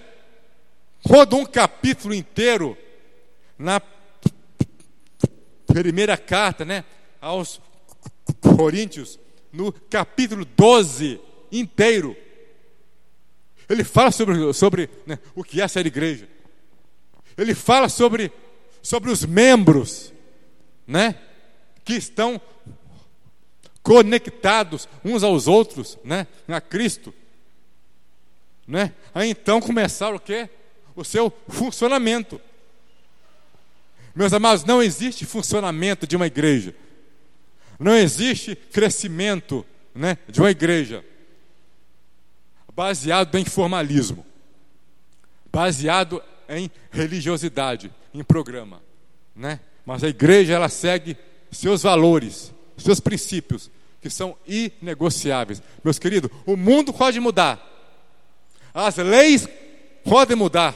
todo 1.04 1.36
um 1.36 1.46
capítulo 1.46 2.14
inteiro 2.14 2.78
na 3.60 3.82
primeira 5.68 6.18
carta, 6.18 6.64
né, 6.64 6.86
aos 7.20 7.62
Coríntios, 8.56 9.20
no 9.52 9.74
capítulo 9.74 10.46
12 10.46 11.20
inteiro. 11.52 12.16
Ele 13.68 13.84
fala 13.84 14.12
sobre, 14.12 14.54
sobre 14.54 14.90
né, 15.06 15.20
o 15.36 15.44
que 15.44 15.62
é 15.62 15.68
ser 15.68 15.86
igreja. 15.86 16.28
Ele 17.38 17.54
fala 17.54 17.90
sobre, 17.90 18.32
sobre 18.82 19.12
os 19.12 19.26
membros, 19.26 20.14
né, 20.88 21.16
que 21.84 21.94
estão 21.94 22.42
conectados 23.84 24.88
uns 25.04 25.22
aos 25.22 25.48
outros, 25.48 25.98
né, 26.04 26.28
a 26.48 26.62
Cristo. 26.62 27.14
Né? 28.66 28.94
Aí 29.14 29.30
então 29.30 29.60
começar 29.60 30.14
o 30.14 30.20
quê? 30.20 30.50
O 30.96 31.04
seu 31.04 31.34
funcionamento. 31.48 32.40
Meus 34.16 34.34
amados, 34.34 34.64
não 34.64 34.82
existe 34.82 35.26
funcionamento 35.26 36.06
de 36.08 36.16
uma 36.16 36.28
igreja. 36.28 36.76
Não 37.80 37.96
existe 37.96 38.56
crescimento 38.56 39.66
né, 39.96 40.18
de 40.28 40.40
uma 40.40 40.52
igreja 40.52 41.04
baseado 42.76 43.36
em 43.38 43.44
formalismo, 43.44 44.26
baseado 45.52 46.22
em 46.48 46.72
religiosidade, 46.92 47.92
em 48.14 48.24
programa. 48.24 48.82
Né? 49.36 49.60
Mas 49.86 50.04
a 50.04 50.10
igreja 50.10 50.54
ela 50.54 50.70
segue 50.70 51.18
seus 51.52 51.84
valores, 51.84 52.54
seus 52.78 53.00
princípios, 53.00 53.70
que 54.02 54.10
são 54.10 54.38
inegociáveis. 54.48 55.62
Meus 55.84 56.00
queridos, 56.00 56.32
o 56.46 56.56
mundo 56.56 56.94
pode 56.94 57.20
mudar, 57.20 57.66
as 58.74 58.96
leis 58.98 59.48
podem 60.04 60.38
mudar, 60.38 60.76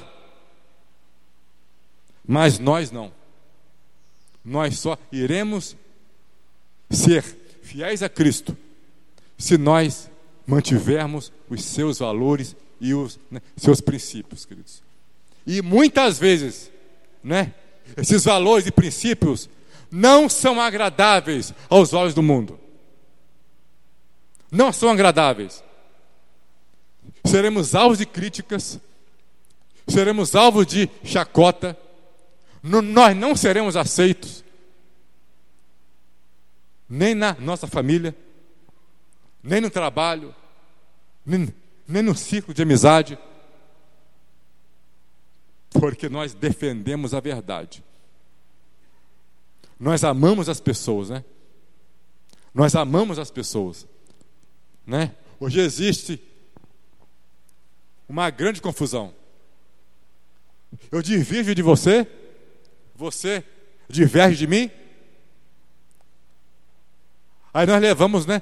mas 2.26 2.60
nós 2.60 2.92
não. 2.92 3.12
Nós 4.44 4.80
só 4.80 4.98
iremos 5.12 5.76
ser 6.90 7.24
fiéis 7.62 8.04
a 8.04 8.10
Cristo 8.10 8.58
se 9.38 9.58
nós 9.58 10.10
mantivermos 10.46 11.32
os 11.50 11.64
seus 11.64 12.00
valores 12.00 12.56
e 12.80 12.94
os 12.94 13.20
né, 13.32 13.42
seus 13.56 13.80
princípios, 13.80 14.46
queridos. 14.46 14.84
E 15.48 15.62
muitas 15.62 16.20
vezes, 16.20 16.70
né, 17.24 17.54
esses 17.98 18.24
valores 18.26 18.68
e 18.68 18.72
princípios 18.72 19.50
não 19.92 20.28
são 20.28 20.60
agradáveis 20.60 21.54
aos 21.70 21.94
olhos 21.94 22.14
do 22.14 22.24
mundo. 22.24 22.60
Não 24.52 24.72
são 24.72 24.90
agradáveis. 24.90 25.64
Seremos 27.26 27.74
alvos 27.74 27.98
de 27.98 28.06
críticas, 28.06 28.80
seremos 29.88 30.36
alvos 30.36 30.66
de 30.66 30.90
chacota, 31.04 31.78
nós 32.64 33.16
não 33.16 33.36
seremos 33.36 33.76
aceitos, 33.76 34.42
nem 36.88 37.14
na 37.14 37.34
nossa 37.34 37.68
família, 37.68 38.16
nem 39.44 39.60
no 39.60 39.70
trabalho, 39.70 40.34
nem, 41.26 41.54
nem 41.86 42.02
no 42.02 42.16
ciclo 42.16 42.54
de 42.54 42.62
amizade, 42.62 43.20
porque 45.72 46.08
nós 46.08 46.34
defendemos 46.34 47.14
a 47.14 47.20
verdade. 47.20 47.84
Nós 49.78 50.06
amamos 50.06 50.48
as 50.48 50.62
pessoas, 50.62 51.10
né? 51.10 51.26
Nós 52.54 52.76
amamos 52.76 53.20
as 53.20 53.30
pessoas, 53.30 53.86
né? 54.86 55.14
Hoje 55.38 55.60
existe 55.60 56.22
uma 58.08 58.30
grande 58.30 58.62
confusão. 58.62 59.14
Eu 60.90 61.02
divirjo 61.02 61.54
de 61.54 61.62
você, 61.62 62.08
você 62.96 63.44
diverge 63.90 64.38
de 64.38 64.48
mim. 64.48 64.72
Aí 67.54 67.66
nós 67.68 67.82
levamos, 67.82 68.26
né, 68.26 68.42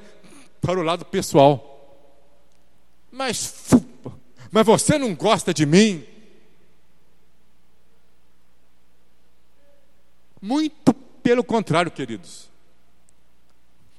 para 0.61 0.79
o 0.79 0.83
lado 0.83 1.05
pessoal. 1.05 1.67
Mas, 3.11 3.69
mas 4.49 4.65
você 4.65 4.97
não 4.97 5.13
gosta 5.13 5.53
de 5.53 5.65
mim? 5.65 6.05
Muito 10.41 10.93
pelo 11.21 11.43
contrário, 11.43 11.91
queridos. 11.91 12.49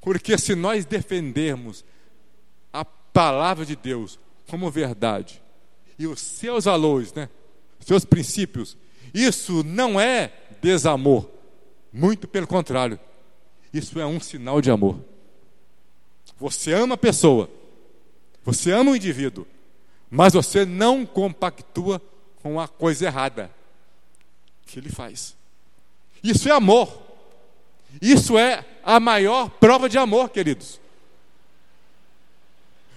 Porque 0.00 0.36
se 0.36 0.54
nós 0.54 0.84
defendermos 0.84 1.84
a 2.72 2.84
palavra 2.84 3.64
de 3.64 3.76
Deus 3.76 4.18
como 4.48 4.70
verdade 4.70 5.40
e 5.98 6.06
os 6.06 6.20
seus 6.20 6.64
valores, 6.64 7.12
né, 7.12 7.28
seus 7.78 8.04
princípios, 8.04 8.76
isso 9.14 9.62
não 9.62 10.00
é 10.00 10.32
desamor. 10.62 11.28
Muito 11.92 12.26
pelo 12.26 12.46
contrário. 12.46 12.98
Isso 13.74 14.00
é 14.00 14.06
um 14.06 14.20
sinal 14.20 14.60
de 14.62 14.70
amor. 14.70 14.98
Você 16.38 16.72
ama 16.72 16.94
a 16.94 16.98
pessoa, 16.98 17.50
você 18.44 18.72
ama 18.72 18.92
o 18.92 18.96
indivíduo, 18.96 19.46
mas 20.10 20.32
você 20.32 20.64
não 20.64 21.04
compactua 21.04 22.00
com 22.42 22.58
a 22.58 22.66
coisa 22.66 23.06
errada 23.06 23.50
que 24.66 24.78
ele 24.78 24.88
faz. 24.88 25.36
Isso 26.22 26.48
é 26.48 26.52
amor. 26.52 27.00
Isso 28.00 28.38
é 28.38 28.64
a 28.82 28.98
maior 28.98 29.50
prova 29.50 29.88
de 29.88 29.98
amor, 29.98 30.30
queridos. 30.30 30.80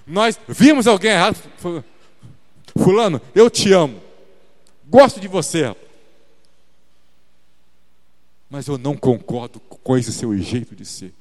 Nós 0.08 0.40
vimos 0.48 0.88
alguém 0.88 1.12
errado, 1.12 1.38
Fulano, 2.78 3.20
eu 3.34 3.50
te 3.50 3.74
amo, 3.74 4.02
gosto 4.88 5.20
de 5.20 5.28
você, 5.28 5.76
mas 8.50 8.68
eu 8.68 8.78
não 8.78 8.96
concordo 8.96 9.60
com 9.60 9.98
esse 9.98 10.14
seu 10.14 10.38
jeito 10.38 10.76
de 10.76 10.86
ser. 10.86 11.14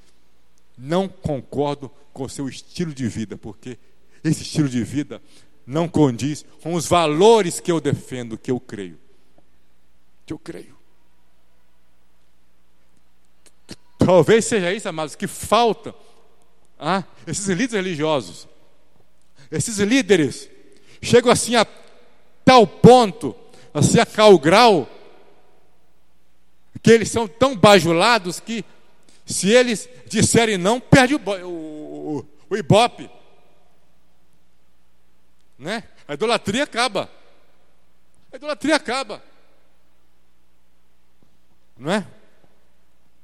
Não 0.77 1.09
concordo 1.09 1.91
com 2.13 2.25
o 2.25 2.29
seu 2.29 2.49
estilo 2.49 2.93
de 2.93 3.09
vida, 3.09 3.37
porque 3.37 3.79
esse 4.23 4.43
estilo 4.43 4.69
de 4.69 4.83
vida 4.83 5.21
não 5.67 5.89
condiz 5.89 6.45
com 6.63 6.75
os 6.75 6.87
valores 6.87 7.61
que 7.61 7.73
eu 7.73 7.81
defendo, 7.81 8.39
que 8.39 8.51
eu 8.51 8.61
creio. 8.61 8.99
Que 10.27 10.33
eu 10.33 10.39
creio. 10.39 10.75
Talvez 13.99 14.45
seja 14.45 14.73
isso, 14.73 14.89
amados, 14.89 15.15
que 15.15 15.27
falta 15.27 15.95
ah, 16.79 17.05
esses 17.27 17.47
líderes 17.47 17.73
religiosos, 17.73 18.49
esses 19.51 19.79
líderes 19.79 20.51
chegam 21.01 21.31
assim 21.31 21.55
a 21.55 21.67
tal 22.45 22.67
ponto, 22.67 23.35
assim 23.73 23.99
a 23.99 24.05
tal 24.05 24.39
grau, 24.39 24.89
que 26.85 26.91
eles 26.91 27.11
são 27.11 27.27
tão 27.27 27.57
bajulados 27.57 28.39
que 28.39 28.63
se 29.25 29.51
eles 29.51 29.89
disserem 30.07 30.59
não, 30.59 30.79
perde 30.79 31.15
o, 31.15 31.19
o, 31.19 32.19
o, 32.19 32.27
o 32.51 32.57
ibope. 32.57 33.11
Né? 35.59 35.83
A 36.07 36.13
idolatria 36.13 36.65
acaba. 36.65 37.11
A 38.31 38.37
idolatria 38.37 38.77
acaba. 38.77 39.25
Não 41.79 41.91
é? 41.91 42.07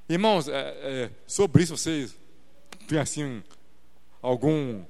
Irmãos, 0.08 0.48
é, 0.48 0.58
é, 0.82 1.10
sobre 1.26 1.62
isso 1.62 1.76
vocês 1.76 2.16
têm 2.88 2.98
assim 2.98 3.44
algum 4.22 4.82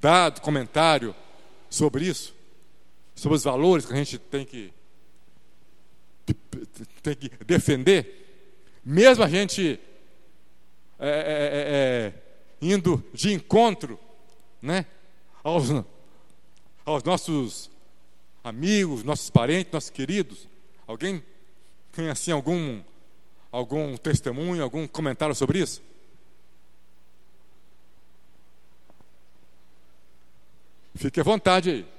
dado, 0.00 0.40
comentário 0.40 1.12
sobre 1.68 2.06
isso? 2.06 2.32
Sobre 3.16 3.36
os 3.36 3.42
valores 3.42 3.84
que 3.84 3.92
a 3.92 3.96
gente 3.96 4.16
tem 4.16 4.46
que, 4.46 4.72
tem 7.02 7.14
que 7.14 7.30
defender? 7.44 8.24
Mesmo 8.84 9.24
a 9.24 9.28
gente 9.28 9.80
é, 10.98 11.08
é, 11.08 11.10
é, 11.10 12.12
é 12.12 12.12
indo 12.60 13.04
de 13.12 13.32
encontro 13.32 13.98
né, 14.60 14.86
aos, 15.42 15.68
aos 16.84 17.02
nossos 17.02 17.70
amigos, 18.42 19.02
nossos 19.02 19.30
parentes, 19.30 19.72
nossos 19.72 19.90
queridos. 19.90 20.48
Alguém 20.86 21.22
tem 21.92 22.08
assim 22.08 22.30
algum 22.30 22.82
algum 23.50 23.96
testemunho, 23.96 24.62
algum 24.62 24.86
comentário 24.86 25.34
sobre 25.34 25.60
isso? 25.60 25.82
Fique 30.94 31.20
à 31.20 31.22
vontade 31.22 31.70
aí. 31.70 31.95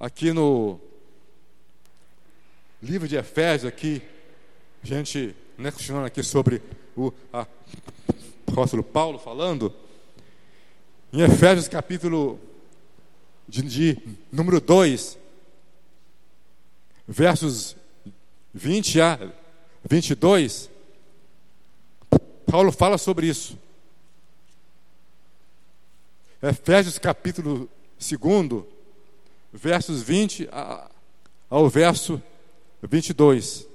Aqui 0.00 0.32
no 0.32 0.78
livro 2.80 3.08
de 3.08 3.16
Efésios, 3.16 3.68
aqui, 3.68 4.00
a 4.80 4.86
gente, 4.86 5.34
né, 5.58 5.72
continuando 5.72 6.06
aqui 6.06 6.22
sobre 6.22 6.62
o 6.96 7.12
apóstolo 8.46 8.84
Paulo 8.84 9.18
falando, 9.18 9.74
em 11.12 11.22
Efésios 11.22 11.66
capítulo 11.66 12.38
de, 13.48 13.60
de 13.62 13.98
número 14.30 14.60
2, 14.60 15.18
versos 17.08 17.74
20 18.54 19.00
a 19.00 19.32
22, 19.82 20.70
Paulo 22.46 22.70
fala 22.70 22.98
sobre 22.98 23.26
isso. 23.26 23.58
Efésios 26.40 26.98
capítulo 26.98 27.68
2, 27.98 28.77
versos 29.52 30.02
20 30.02 30.48
a, 30.52 30.90
ao 31.48 31.68
verso 31.68 32.22
22. 32.82 33.66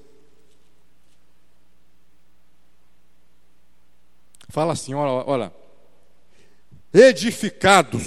Fala 4.50 4.74
assim, 4.74 4.94
olha, 4.94 5.24
olha 5.28 5.64
edificados 6.94 8.04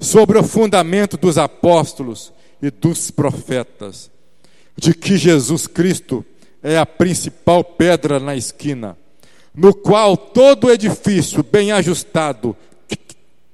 sobre 0.00 0.36
o 0.36 0.42
fundamento 0.42 1.16
dos 1.16 1.38
apóstolos 1.38 2.32
e 2.60 2.70
dos 2.70 3.10
profetas, 3.10 4.10
de 4.76 4.92
que 4.92 5.16
Jesus 5.16 5.66
Cristo 5.66 6.24
é 6.62 6.76
a 6.76 6.84
principal 6.84 7.62
pedra 7.62 8.18
na 8.18 8.34
esquina, 8.34 8.98
no 9.54 9.72
qual 9.72 10.16
todo 10.16 10.70
edifício 10.70 11.42
bem 11.44 11.70
ajustado 11.70 12.56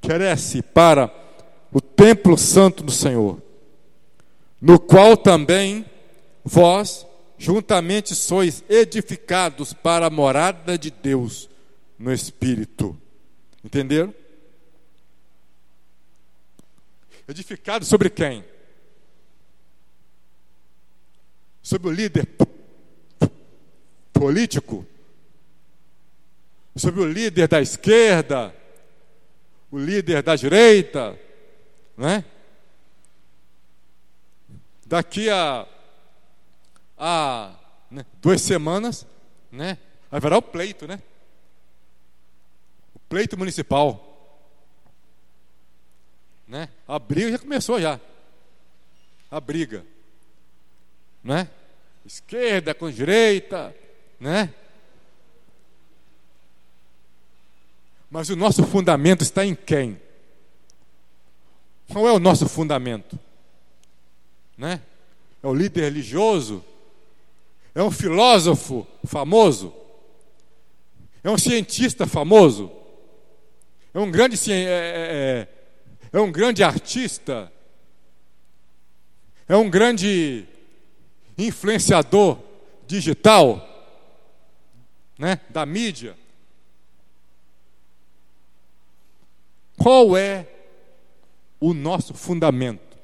cresce 0.00 0.62
para 0.62 1.06
templo 1.96 2.36
santo 2.36 2.82
do 2.82 2.92
Senhor, 2.92 3.40
no 4.60 4.78
qual 4.78 5.16
também 5.16 5.84
vós 6.44 7.06
juntamente 7.38 8.14
sois 8.14 8.62
edificados 8.68 9.72
para 9.72 10.06
a 10.06 10.10
morada 10.10 10.78
de 10.78 10.90
Deus 10.90 11.48
no 11.98 12.12
Espírito. 12.12 12.96
Entenderam? 13.64 14.14
Edificado 17.26 17.84
sobre 17.84 18.10
quem? 18.10 18.44
Sobre 21.62 21.88
o 21.88 21.92
líder 21.92 22.28
político? 24.12 24.86
Sobre 26.76 27.00
o 27.00 27.06
líder 27.06 27.48
da 27.48 27.60
esquerda? 27.60 28.54
O 29.70 29.78
líder 29.78 30.22
da 30.22 30.36
direita? 30.36 31.18
Né? 32.02 32.24
Daqui 34.84 35.30
a, 35.30 35.64
a 36.98 37.54
né, 37.88 38.04
duas 38.20 38.42
semanas, 38.42 39.06
né, 39.52 39.78
haverá 40.10 40.36
o 40.36 40.42
pleito, 40.42 40.88
né? 40.88 41.00
pleito 43.08 43.38
municipal. 43.38 44.50
Né? 46.48 46.68
A 46.88 46.98
briga 46.98 47.30
já 47.30 47.38
começou 47.38 47.80
já. 47.80 48.00
A 49.30 49.40
briga. 49.40 49.86
Né? 51.22 51.48
Esquerda 52.04 52.74
com 52.74 52.90
direita, 52.90 53.72
né? 54.18 54.52
Mas 58.10 58.28
o 58.28 58.34
nosso 58.34 58.64
fundamento 58.66 59.22
está 59.22 59.46
em 59.46 59.54
quem? 59.54 60.01
Qual 61.92 62.08
é 62.08 62.12
o 62.12 62.18
nosso 62.18 62.48
fundamento? 62.48 63.18
Né? 64.56 64.80
É 65.42 65.46
o 65.46 65.54
líder 65.54 65.82
religioso? 65.82 66.64
É 67.74 67.82
um 67.82 67.90
filósofo 67.90 68.86
famoso? 69.04 69.74
É 71.22 71.30
um 71.30 71.38
cientista 71.38 72.06
famoso? 72.06 72.82
é 73.94 74.00
um 74.00 74.10
grande, 74.10 74.36
é, 74.50 74.54
é, 74.54 75.48
é, 76.12 76.18
é 76.18 76.20
um 76.20 76.32
grande 76.32 76.64
artista, 76.64 77.52
é 79.46 79.54
um 79.54 79.68
grande 79.68 80.46
influenciador 81.36 82.38
digital, 82.86 83.68
né, 85.18 85.40
da 85.50 85.66
mídia. 85.66 86.16
Qual 89.76 90.16
é 90.16 90.46
o 91.62 91.72
nosso 91.72 92.12
fundamento? 92.12 92.98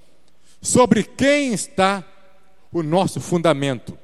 Sobre 0.61 1.05
quem 1.05 1.53
está 1.55 2.05
o 2.73 2.83
nosso 2.83 3.21
fundamento? 3.21 3.97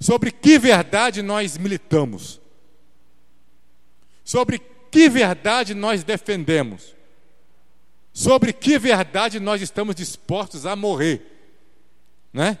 Sobre 0.00 0.32
que 0.32 0.58
verdade 0.58 1.22
nós 1.22 1.56
militamos? 1.56 2.40
Sobre 4.24 4.58
que 4.58 5.08
verdade 5.08 5.72
nós 5.72 6.02
defendemos? 6.02 6.96
Sobre 8.12 8.52
que 8.52 8.76
verdade 8.76 9.38
nós 9.38 9.62
estamos 9.62 9.94
dispostos 9.94 10.66
a 10.66 10.74
morrer? 10.74 11.22
Né? 12.32 12.58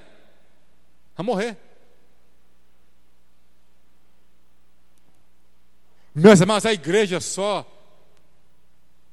A 1.16 1.24
morrer. 1.24 1.56
Meus 6.14 6.40
irmãos, 6.40 6.64
a 6.64 6.72
igreja 6.72 7.20
só 7.20 7.73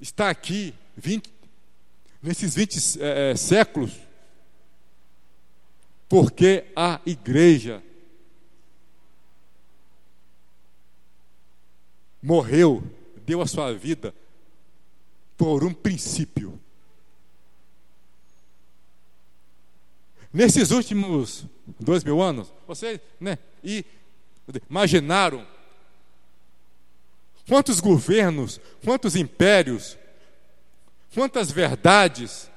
está 0.01 0.29
aqui 0.29 0.73
20, 0.97 1.31
nesses 2.21 2.55
20 2.55 3.01
é, 3.01 3.35
séculos 3.35 3.93
porque 6.09 6.65
a 6.75 6.99
igreja 7.05 7.81
morreu, 12.21 12.83
deu 13.25 13.41
a 13.41 13.47
sua 13.47 13.73
vida 13.73 14.13
por 15.37 15.63
um 15.63 15.73
princípio. 15.73 16.59
Nesses 20.33 20.71
últimos 20.71 21.45
dois 21.79 22.03
mil 22.03 22.21
anos, 22.21 22.51
vocês 22.67 22.99
né, 23.17 23.37
imaginaram 24.69 25.47
quantos 27.47 27.79
governos, 27.79 28.59
quantos 28.83 29.15
impérios, 29.15 29.97
quantas 31.13 31.51
verdades, 31.51 32.49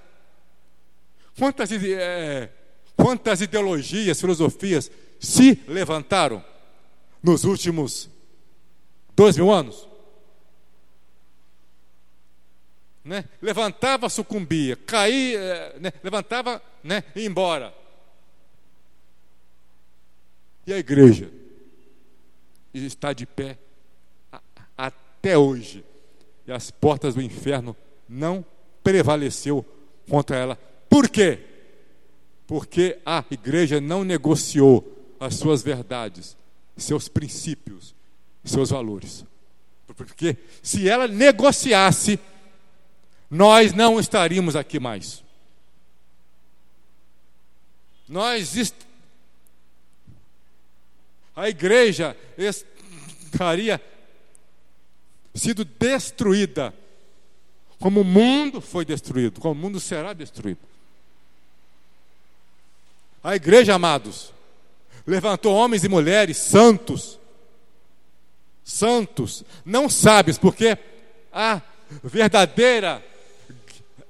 quantas, 1.39 1.70
é, 1.72 2.51
quantas 2.97 3.41
ideologias, 3.41 4.20
filosofias 4.20 4.91
se 5.18 5.62
levantaram 5.66 6.45
nos 7.22 7.45
últimos 7.45 8.11
Dois 9.16 9.37
mil 9.37 9.53
anos? 9.53 9.89
né? 13.05 13.28
levantava, 13.43 14.09
sucumbia, 14.09 14.76
caía, 14.76 15.74
né? 15.78 15.93
levantava, 16.03 16.62
né? 16.82 17.05
ia 17.14 17.26
embora. 17.26 17.74
E 20.66 20.72
a 20.72 20.78
igreja 20.78 21.30
está 22.72 23.12
de 23.12 23.26
pé 23.26 23.59
até 25.24 25.38
hoje. 25.38 25.82
E 26.46 26.52
as 26.52 26.70
portas 26.70 27.14
do 27.14 27.22
inferno 27.22 27.74
não 28.06 28.44
prevaleceu 28.82 29.64
contra 30.06 30.36
ela. 30.36 30.56
Por 30.90 31.08
quê? 31.08 31.38
Porque 32.46 32.98
a 33.06 33.24
igreja 33.30 33.80
não 33.80 34.04
negociou 34.04 35.16
as 35.18 35.36
suas 35.36 35.62
verdades, 35.62 36.36
seus 36.76 37.08
princípios, 37.08 37.94
seus 38.44 38.68
valores. 38.68 39.24
Porque 39.96 40.36
se 40.62 40.86
ela 40.86 41.08
negociasse, 41.08 42.20
nós 43.30 43.72
não 43.72 43.98
estaríamos 43.98 44.54
aqui 44.54 44.78
mais. 44.78 45.24
Nós 48.06 48.54
a 51.34 51.48
igreja 51.48 52.14
estaria 52.36 53.80
sido 55.35 55.64
destruída, 55.64 56.72
como 57.78 58.01
o 58.01 58.05
mundo 58.05 58.61
foi 58.61 58.85
destruído, 58.85 59.41
como 59.41 59.53
o 59.53 59.62
mundo 59.62 59.80
será 59.80 60.12
destruído. 60.12 60.61
A 63.22 63.35
igreja, 63.35 63.74
amados, 63.74 64.32
levantou 65.07 65.55
homens 65.55 65.82
e 65.85 65.89
mulheres 65.89 66.37
santos, 66.37 67.18
santos, 68.62 69.45
não 69.64 69.89
sábios, 69.89 70.39
porque 70.39 70.78
a 71.32 71.61
verdadeira 72.03 73.05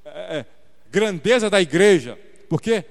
é, 0.05 0.45
grandeza 0.91 1.51
da 1.51 1.61
igreja, 1.61 2.19
porque 2.49 2.85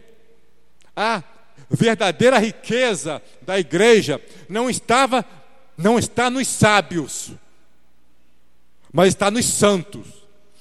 a 0.96 1.24
verdadeira 1.70 2.38
riqueza 2.38 3.22
da 3.42 3.58
igreja 3.60 4.22
não 4.50 4.70
estava, 4.70 5.26
não 5.78 5.98
está 5.98 6.30
nos 6.30 6.48
sábios, 6.48 7.32
mas 8.94 9.10
está 9.10 9.32
nos 9.32 9.46
santos. 9.46 10.08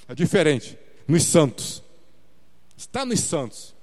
É 0.09 0.15
diferente, 0.15 0.79
nos 1.07 1.25
santos. 1.25 1.83
Está 2.75 3.05
nos 3.05 3.21
santos. 3.21 3.75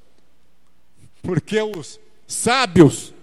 Porque 1.22 1.62
os 1.62 2.00
sábios 2.28 3.14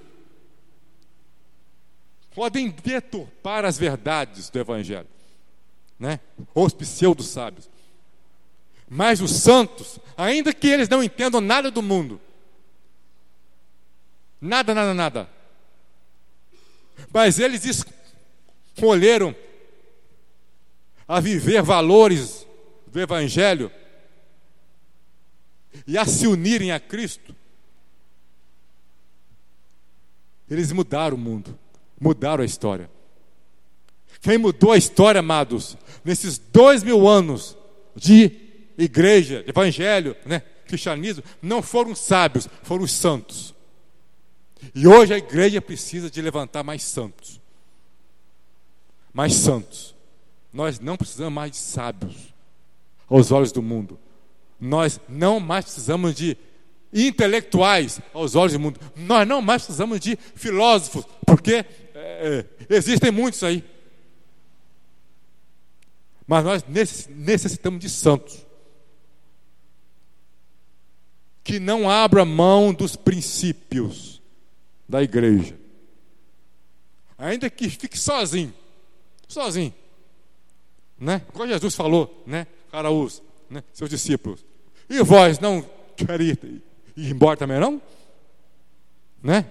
podem 2.33 2.71
deturpar 2.71 3.65
as 3.65 3.77
verdades 3.77 4.49
do 4.49 4.59
Evangelho, 4.59 5.09
né? 5.99 6.21
Os 6.55 6.73
pseudos 6.73 7.27
sábios. 7.27 7.69
Mas 8.89 9.21
os 9.21 9.33
santos, 9.33 9.99
ainda 10.17 10.53
que 10.55 10.69
eles 10.69 10.89
não 10.89 11.03
entendam 11.03 11.41
nada 11.41 11.71
do 11.73 11.83
mundo, 11.83 12.21
nada, 14.41 14.73
nada, 14.75 14.95
nada, 14.95 15.29
mas 17.13 17.39
eles 17.41 17.85
escolheram 18.75 19.35
a 21.07 21.21
viver 21.21 21.63
valores 21.63 22.47
do 22.87 23.01
Evangelho 23.01 23.71
e 25.87 25.97
a 25.99 26.05
se 26.05 26.27
unirem 26.27 26.73
a 26.73 26.81
Cristo, 26.81 27.35
eles 30.49 30.73
mudaram 30.73 31.17
o 31.17 31.21
mundo, 31.21 31.59
mudaram 32.01 32.43
a 32.43 32.47
história. 32.47 32.91
Quem 34.21 34.39
mudou 34.39 34.73
a 34.73 34.77
história, 34.77 35.19
amados, 35.19 35.77
nesses 36.05 36.39
dois 36.39 36.83
mil 36.83 37.07
anos 37.07 37.57
de 37.95 38.31
igreja, 38.79 39.43
de 39.43 39.51
evangelho, 39.51 40.17
né, 40.25 40.41
cristianismo, 40.67 41.23
não 41.41 41.63
foram 41.63 41.95
sábios, 41.95 42.49
foram 42.63 42.85
os 42.85 42.93
santos. 42.93 43.55
E 44.75 44.87
hoje 44.87 45.15
a 45.15 45.19
igreja 45.19 45.61
precisa 45.61 46.11
de 46.11 46.21
levantar 46.21 46.63
mais 46.63 46.83
santos. 46.83 47.41
Mais 49.13 49.35
santos. 49.35 49.96
Nós 50.57 50.81
não 50.81 50.97
precisamos 50.97 51.35
mais 51.35 51.51
de 51.51 51.59
sábios 51.59 52.35
aos 53.07 53.31
olhos 53.31 53.53
do 53.53 53.61
mundo. 53.61 54.01
Nós 54.59 54.99
não 55.07 55.39
mais 55.39 55.67
precisamos 55.67 56.15
de 56.15 56.35
intelectuais 56.91 58.01
aos 58.15 58.35
olhos 58.35 58.55
do 58.55 58.61
mundo. 58.61 58.81
Nós 58.97 59.29
não 59.29 59.43
mais 59.43 59.65
precisamos 59.65 60.01
de 60.01 60.17
filósofos, 60.35 61.05
porque 61.27 61.63
é, 61.95 62.47
existem 62.71 63.11
muitos 63.11 63.43
aí. 63.43 63.63
Mas 66.27 66.43
nós 66.43 66.65
necessitamos 67.11 67.79
de 67.79 67.91
santos. 67.91 68.47
Que 71.45 71.61
não 71.61 71.89
abra 71.89 72.25
mão 72.25 72.73
dos 72.73 72.97
princípios 72.97 74.23
da 74.89 75.03
igreja. 75.03 75.55
Ainda 77.19 77.51
que 77.51 77.69
fique 77.69 77.99
sozinho. 77.99 78.55
Sozinho 79.29 79.75
né? 80.99 81.23
Como 81.33 81.47
Jesus 81.47 81.75
falou, 81.75 82.23
né? 82.27 82.47
Para 82.71 82.91
os 82.91 83.23
né? 83.51 83.63
seus 83.73 83.91
discípulos. 83.91 84.45
E 84.89 85.03
vós 85.03 85.39
não 85.39 85.63
quereis 85.97 86.37
ir 86.97 87.11
embora 87.11 87.37
também 87.37 87.61
não? 87.61 87.81
Né? 89.23 89.51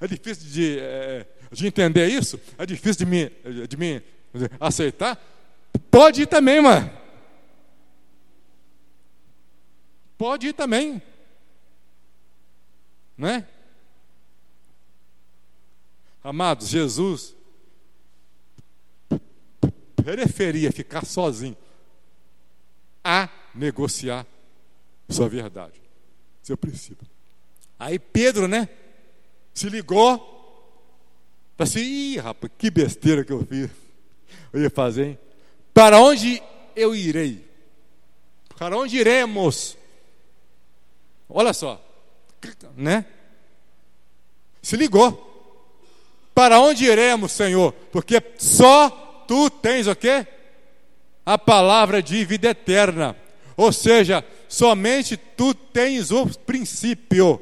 É 0.00 0.06
difícil 0.06 0.48
de, 0.48 0.78
é, 0.80 1.26
de 1.52 1.66
entender 1.66 2.06
isso? 2.08 2.40
É 2.58 2.64
difícil 2.64 3.04
de 3.04 3.06
me, 3.06 3.66
de 3.66 3.76
me 3.76 4.02
aceitar? 4.58 5.18
Pode 5.90 6.22
ir 6.22 6.26
também, 6.26 6.60
mano. 6.60 6.90
Pode 10.16 10.48
ir 10.48 10.52
também. 10.52 11.02
Né? 13.16 13.46
Amados, 16.22 16.68
Jesus 16.68 17.34
preferia 20.02 20.72
ficar 20.72 21.04
sozinho 21.04 21.56
a 23.02 23.28
negociar 23.54 24.26
sua 25.08 25.28
verdade, 25.28 25.80
seu 26.42 26.56
princípio. 26.56 27.06
Aí 27.78 27.98
Pedro, 27.98 28.46
né, 28.46 28.68
se 29.52 29.68
ligou, 29.68 30.18
falou 31.56 31.68
assim: 31.68 31.80
ih, 31.80 32.18
rapaz, 32.18 32.52
que 32.56 32.70
besteira 32.70 33.24
que 33.24 33.32
eu 33.32 33.44
fiz. 33.44 33.70
Eu 34.52 34.62
ia 34.62 34.70
fazer, 34.70 35.06
hein? 35.06 35.18
Para 35.72 36.00
onde 36.00 36.42
eu 36.76 36.94
irei? 36.94 37.48
Para 38.56 38.76
onde 38.76 38.96
iremos? 38.98 39.76
Olha 41.28 41.52
só, 41.52 41.82
né? 42.76 43.06
Se 44.62 44.76
ligou. 44.76 45.28
Para 46.34 46.60
onde 46.60 46.84
iremos, 46.84 47.32
Senhor? 47.32 47.72
Porque 47.92 48.22
só 48.38 48.99
tu 49.30 49.48
tens 49.48 49.86
o 49.86 49.94
quê? 49.94 50.26
A 51.24 51.38
palavra 51.38 52.02
de 52.02 52.24
vida 52.24 52.48
eterna. 52.48 53.16
Ou 53.56 53.72
seja, 53.72 54.24
somente 54.48 55.16
tu 55.16 55.54
tens 55.54 56.10
o 56.10 56.26
princípio 56.40 57.40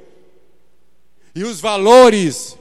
e 1.34 1.44
os 1.44 1.62
valores 1.62 2.58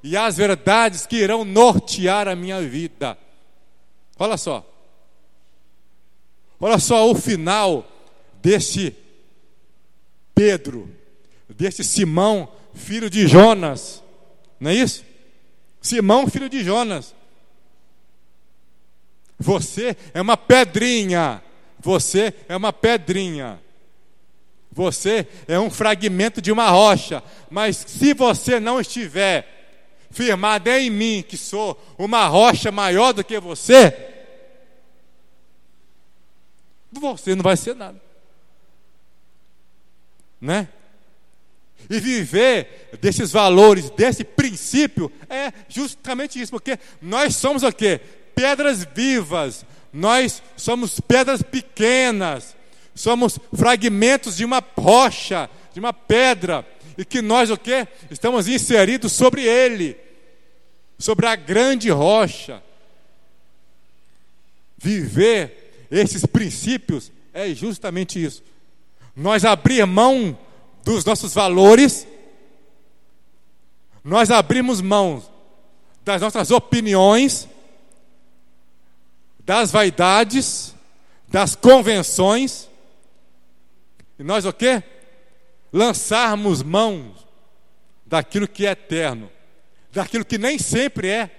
e 0.00 0.16
as 0.16 0.36
verdades 0.36 1.06
que 1.06 1.16
irão 1.16 1.44
nortear 1.44 2.28
a 2.28 2.36
minha 2.36 2.62
vida. 2.62 3.18
Olha 4.16 4.36
só. 4.36 4.64
Olha 6.60 6.78
só 6.78 7.10
o 7.10 7.16
final 7.16 7.84
desse 8.40 8.94
Pedro, 10.36 10.88
desse 11.48 11.82
Simão, 11.82 12.48
filho 12.74 13.10
de 13.10 13.26
Jonas. 13.26 14.04
Não 14.60 14.70
é 14.70 14.74
isso? 14.74 15.04
Simão, 15.82 16.28
filho 16.28 16.48
de 16.48 16.62
Jonas. 16.62 17.17
Você 19.38 19.96
é 20.12 20.20
uma 20.20 20.36
pedrinha. 20.36 21.42
Você 21.78 22.34
é 22.48 22.56
uma 22.56 22.72
pedrinha. 22.72 23.60
Você 24.72 25.26
é 25.46 25.58
um 25.58 25.70
fragmento 25.70 26.42
de 26.42 26.50
uma 26.50 26.68
rocha. 26.70 27.22
Mas 27.50 27.76
se 27.76 28.14
você 28.14 28.58
não 28.58 28.80
estiver 28.80 29.58
firmado 30.10 30.70
em 30.70 30.90
mim, 30.90 31.24
que 31.26 31.36
sou 31.36 31.80
uma 31.96 32.26
rocha 32.26 32.72
maior 32.72 33.12
do 33.12 33.22
que 33.22 33.38
você, 33.38 33.94
você 36.92 37.34
não 37.34 37.42
vai 37.42 37.56
ser 37.56 37.74
nada. 37.74 38.00
Né? 40.40 40.68
E 41.90 42.00
viver 42.00 42.90
desses 43.00 43.32
valores, 43.32 43.90
desse 43.90 44.24
princípio, 44.24 45.10
é 45.28 45.52
justamente 45.68 46.40
isso, 46.40 46.52
porque 46.52 46.78
nós 47.00 47.36
somos 47.36 47.62
o 47.62 47.72
quê? 47.72 48.00
Pedras 48.38 48.86
vivas, 48.94 49.66
nós 49.92 50.40
somos 50.56 51.00
pedras 51.00 51.42
pequenas, 51.42 52.54
somos 52.94 53.36
fragmentos 53.52 54.36
de 54.36 54.44
uma 54.44 54.62
rocha, 54.78 55.50
de 55.74 55.80
uma 55.80 55.92
pedra, 55.92 56.64
e 56.96 57.04
que 57.04 57.20
nós 57.20 57.50
o 57.50 57.56
que? 57.56 57.88
Estamos 58.08 58.46
inseridos 58.46 59.10
sobre 59.10 59.42
ele, 59.42 59.96
sobre 60.96 61.26
a 61.26 61.34
grande 61.34 61.90
rocha. 61.90 62.62
viver 64.80 65.88
esses 65.90 66.24
princípios 66.24 67.10
é 67.34 67.52
justamente 67.52 68.22
isso. 68.22 68.44
Nós 69.16 69.44
abrir 69.44 69.84
mão 69.84 70.38
dos 70.84 71.04
nossos 71.04 71.34
valores, 71.34 72.06
nós 74.04 74.30
abrimos 74.30 74.80
mão 74.80 75.20
das 76.04 76.22
nossas 76.22 76.52
opiniões, 76.52 77.48
das 79.48 79.70
vaidades, 79.70 80.74
das 81.26 81.56
convenções, 81.56 82.68
e 84.18 84.22
nós 84.22 84.44
o 84.44 84.52
quê? 84.52 84.82
Lançarmos 85.72 86.62
mão 86.62 87.14
daquilo 88.04 88.46
que 88.46 88.66
é 88.66 88.72
eterno, 88.72 89.30
daquilo 89.90 90.22
que 90.22 90.36
nem 90.36 90.58
sempre 90.58 91.08
é 91.08 91.30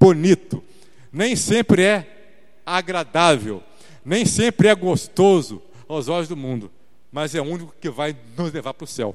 bonito, 0.00 0.64
nem 1.12 1.36
sempre 1.36 1.84
é 1.84 2.42
agradável, 2.66 3.62
nem 4.04 4.26
sempre 4.26 4.66
é 4.66 4.74
gostoso 4.74 5.62
aos 5.86 6.08
olhos 6.08 6.26
do 6.26 6.36
mundo, 6.36 6.72
mas 7.12 7.36
é 7.36 7.40
o 7.40 7.44
único 7.44 7.72
que 7.80 7.88
vai 7.88 8.16
nos 8.36 8.52
levar 8.52 8.74
para 8.74 8.84
o 8.84 8.88
céu. 8.88 9.14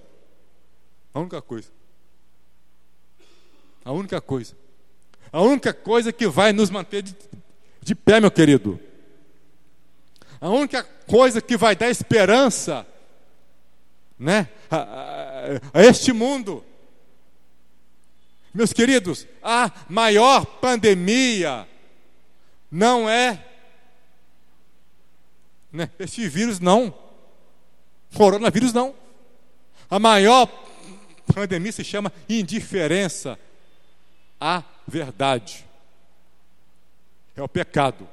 A 1.14 1.20
única 1.20 1.42
coisa. 1.42 1.68
A 3.84 3.92
única 3.92 4.22
coisa. 4.22 4.56
A 5.30 5.42
única 5.42 5.74
coisa 5.74 6.14
que 6.14 6.26
vai 6.26 6.54
nos 6.54 6.70
manter 6.70 7.02
de, 7.04 7.14
de 7.84 7.96
pé, 7.96 8.20
meu 8.20 8.32
querido. 8.32 8.80
A 10.40 10.50
única 10.50 10.84
coisa 11.08 11.42
que 11.42 11.56
vai 11.58 11.76
dar 11.76 11.90
esperança 11.90 12.86
né, 14.18 14.50
a, 14.70 14.78
a, 14.78 15.80
a 15.80 15.84
este 15.84 16.12
mundo 16.14 16.64
meus 18.54 18.72
queridos, 18.72 19.28
a 19.42 19.72
maior 19.90 20.46
pandemia 20.46 21.68
não 22.70 23.10
é 23.10 23.44
né, 25.72 25.90
esse 25.98 26.30
vírus, 26.30 26.60
não. 26.60 26.94
Coronavírus, 28.16 28.72
não. 28.72 28.94
A 29.90 29.98
maior 29.98 30.48
pandemia 31.34 31.72
se 31.72 31.84
chama 31.84 32.14
indiferença 32.30 33.40
à 34.40 34.64
verdade. 34.88 35.66
É 37.36 37.42
o 37.42 37.48
pecado. 37.48 38.08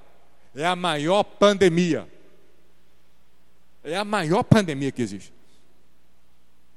É 0.55 0.64
a 0.66 0.75
maior 0.75 1.23
pandemia. 1.23 2.09
É 3.83 3.97
a 3.97 4.05
maior 4.05 4.43
pandemia 4.43 4.91
que 4.91 5.03
existe. 5.03 5.33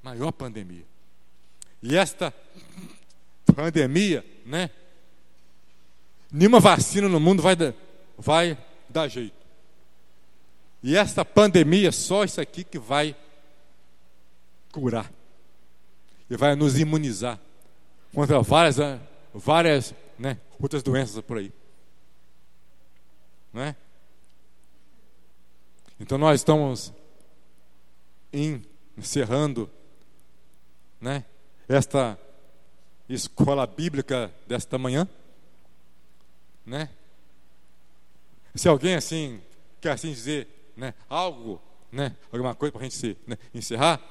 Maior 0.02 0.32
pandemia. 0.32 0.86
E 1.82 1.98
esta 1.98 2.34
pandemia, 3.56 4.26
né? 4.46 4.70
Nenhuma 6.32 6.60
vacina 6.60 7.08
no 7.08 7.20
mundo 7.20 7.42
vai, 7.42 7.56
vai 8.18 8.58
dar 8.90 9.08
jeito. 9.08 9.36
E 10.82 10.98
esta 10.98 11.24
pandemia, 11.24 11.92
só 11.92 12.24
isso 12.24 12.42
aqui 12.42 12.64
que 12.64 12.80
vai 12.80 13.16
curar. 14.72 15.12
E 16.30 16.36
vai 16.36 16.56
nos 16.56 16.80
imunizar 16.80 17.40
contra 18.14 18.42
várias, 18.42 18.78
várias 19.34 19.94
né, 20.18 20.38
outras 20.60 20.84
doenças 20.84 21.24
por 21.24 21.38
aí. 21.38 21.52
Não 23.54 23.62
é? 23.62 23.76
Então 26.00 26.18
nós 26.18 26.42
estamos 26.42 26.92
encerrando 28.98 29.70
né, 31.00 31.24
esta 31.68 32.18
escola 33.08 33.68
bíblica 33.68 34.34
desta 34.48 34.78
manhã, 34.78 35.08
né? 36.66 36.90
Se 38.56 38.68
alguém 38.68 38.96
assim 38.96 39.42
quer 39.82 39.92
assim 39.92 40.12
dizer, 40.12 40.48
né, 40.78 40.94
algo, 41.10 41.62
né, 41.92 42.16
alguma 42.32 42.56
coisa 42.56 42.72
para 42.72 42.82
a 42.82 42.84
gente 42.84 42.96
se, 42.96 43.18
né, 43.28 43.38
encerrar, 43.54 44.02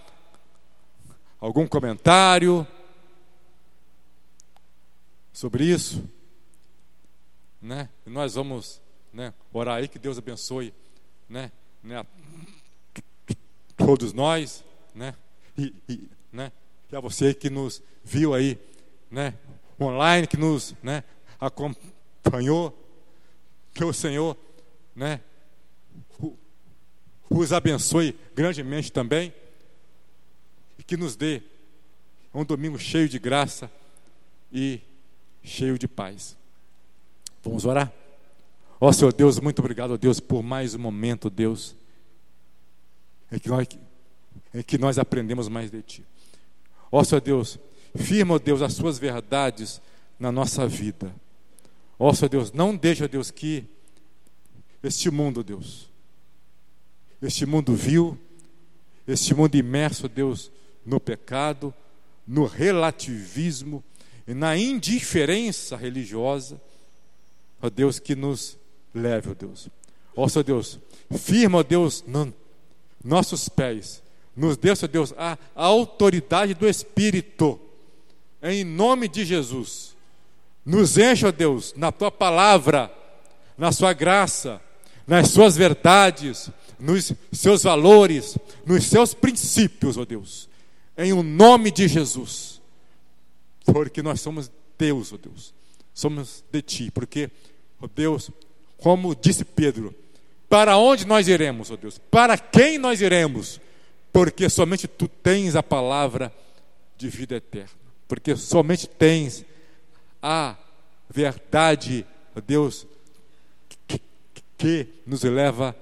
algum 1.40 1.66
comentário 1.66 2.66
sobre 5.32 5.64
isso, 5.64 6.07
né? 7.61 7.88
Nós 8.05 8.34
vamos, 8.34 8.82
né, 9.13 9.35
orar 9.53 9.77
aí 9.77 9.89
que 9.89 9.99
Deus 9.99 10.19
abençoe, 10.19 10.73
né, 11.29 11.53
né 11.83 12.05
todos 13.77 14.13
nós, 14.13 14.65
né? 14.95 15.15
E, 15.57 15.75
e, 15.89 16.09
né? 16.33 16.53
E 16.91 16.97
a 16.97 17.01
você 17.01 17.35
que 17.35 17.51
nos 17.51 17.83
viu 18.05 18.35
aí 18.35 18.59
né, 19.11 19.35
online 19.81 20.27
que 20.27 20.37
nos 20.37 20.75
né, 20.83 21.05
acompanhou. 21.41 22.79
Que 23.75 23.85
o 23.85 23.93
Senhor 23.93 24.37
né, 24.95 25.21
os 27.31 27.53
abençoe 27.53 28.15
grandemente 28.35 28.93
também 28.93 29.33
e 30.79 30.83
que 30.83 30.97
nos 30.97 31.17
dê 31.17 31.43
um 32.35 32.45
domingo 32.45 32.79
cheio 32.79 33.09
de 33.09 33.19
graça 33.19 33.71
e 34.53 34.81
cheio 35.43 35.79
de 35.79 35.89
paz. 35.89 36.37
Vamos 37.43 37.65
orar? 37.65 37.91
Ó 38.83 38.89
oh, 38.89 38.93
Senhor 38.93 39.12
Deus, 39.12 39.39
muito 39.39 39.61
obrigado, 39.61 39.97
Deus, 39.97 40.18
por 40.18 40.43
mais 40.43 40.74
um 40.74 40.78
momento, 40.80 41.30
Deus, 41.30 41.76
em 43.30 43.39
que 43.39 43.49
nós, 43.49 43.68
em 44.53 44.61
que 44.61 44.76
nós 44.76 44.99
aprendemos 44.99 45.49
mais 45.49 45.70
de 45.70 45.80
Ti. 45.83 46.05
Ó 46.91 46.99
oh, 46.99 47.05
Senhor 47.05 47.20
Deus, 47.20 47.61
Firma, 47.95 48.35
ó 48.35 48.39
Deus, 48.41 48.61
as 48.61 48.72
suas 48.72 48.99
verdades 48.99 49.80
na 50.18 50.33
nossa 50.33 50.66
vida. 50.66 51.14
Ó 51.97 52.12
Senhor 52.12 52.28
Deus, 52.28 52.51
não 52.51 52.74
deixa, 52.74 53.07
Deus, 53.07 53.30
que 53.30 53.64
este 54.83 55.12
mundo, 55.12 55.45
Deus, 55.45 55.89
este 57.22 57.47
mundo 57.47 57.76
vil, 57.76 58.18
este 59.07 59.33
mundo 59.33 59.55
imerso, 59.55 60.09
Deus, 60.09 60.51
no 60.85 60.99
pecado, 60.99 61.72
no 62.26 62.47
relativismo 62.47 63.80
e 64.26 64.35
na 64.35 64.57
indiferença 64.57 65.76
religiosa, 65.76 66.61
ó 67.62 67.70
Deus, 67.70 68.01
que 68.01 68.16
nos 68.16 68.61
leve, 68.95 69.30
ó 69.30 69.34
Deus. 69.34 69.68
Ó 70.14 70.28
Senhor 70.28 70.45
Deus, 70.45 70.78
firma, 71.18 71.59
ó 71.59 71.62
Deus, 71.62 72.05
nossos 73.03 73.49
pés, 73.49 74.03
nos 74.36 74.57
dê, 74.57 74.70
ó 74.70 74.86
Deus, 74.86 75.14
a, 75.16 75.38
autoridade 75.55 76.55
do 76.55 76.68
Espírito 76.68 77.59
em 78.43 78.64
nome 78.64 79.09
de 79.09 79.24
Jesus. 79.24 79.95
Nos 80.64 80.99
encha, 80.99 81.28
ó 81.28 81.32
Deus, 81.32 81.72
na 81.76 81.93
tua 81.93 82.11
palavra, 82.11 82.93
na 83.57 83.70
sua 83.70 83.93
graça, 83.93 84.61
nas 85.07 85.28
suas 85.28 85.57
verdades, 85.57 86.51
nos 86.78 87.12
seus 87.32 87.62
valores, 87.62 88.36
nos 88.66 88.84
seus 88.84 89.14
princípios, 89.14 89.97
ó 89.97 90.05
Deus. 90.05 90.49
Em 90.97 91.12
o 91.12 91.22
nome 91.22 91.70
de 91.70 91.88
Jesus. 91.88 92.61
Porque 93.64 94.03
nós 94.03 94.20
somos 94.20 94.51
Deus, 94.76 95.12
ó 95.12 95.16
Deus. 95.16 95.55
Somos 95.95 96.45
de 96.51 96.62
ti, 96.62 96.90
porque, 96.90 97.30
ó 97.80 97.86
Deus, 97.86 98.30
como 98.83 99.14
disse 99.14 99.45
Pedro, 99.45 99.95
para 100.49 100.76
onde 100.76 101.07
nós 101.07 101.28
iremos, 101.28 101.70
ó 101.70 101.76
Deus? 101.76 101.99
Para 102.11 102.37
quem 102.37 102.78
nós 102.78 103.01
iremos? 103.01 103.61
Porque 104.12 104.51
somente 104.51 104.87
tu 104.87 105.09
tens 105.09 105.57
a 105.57 105.62
palavra 105.62 106.33
de 106.99 107.09
vida 107.09 107.37
eterna 107.37 107.83
porque 108.12 108.37
somente 108.37 108.87
tens 108.87 109.43
a 110.22 110.55
verdade, 111.09 112.05
Deus, 112.47 112.87
que, 113.89 113.99
que 114.59 114.87
nos 115.07 115.22
leva 115.22 115.74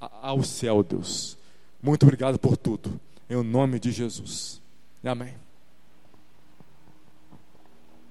ao 0.00 0.42
céu, 0.42 0.82
Deus. 0.82 1.38
Muito 1.80 2.02
obrigado 2.02 2.40
por 2.40 2.56
tudo. 2.56 3.00
Em 3.30 3.40
nome 3.40 3.78
de 3.78 3.92
Jesus. 3.92 4.60
Amém. 5.04 5.45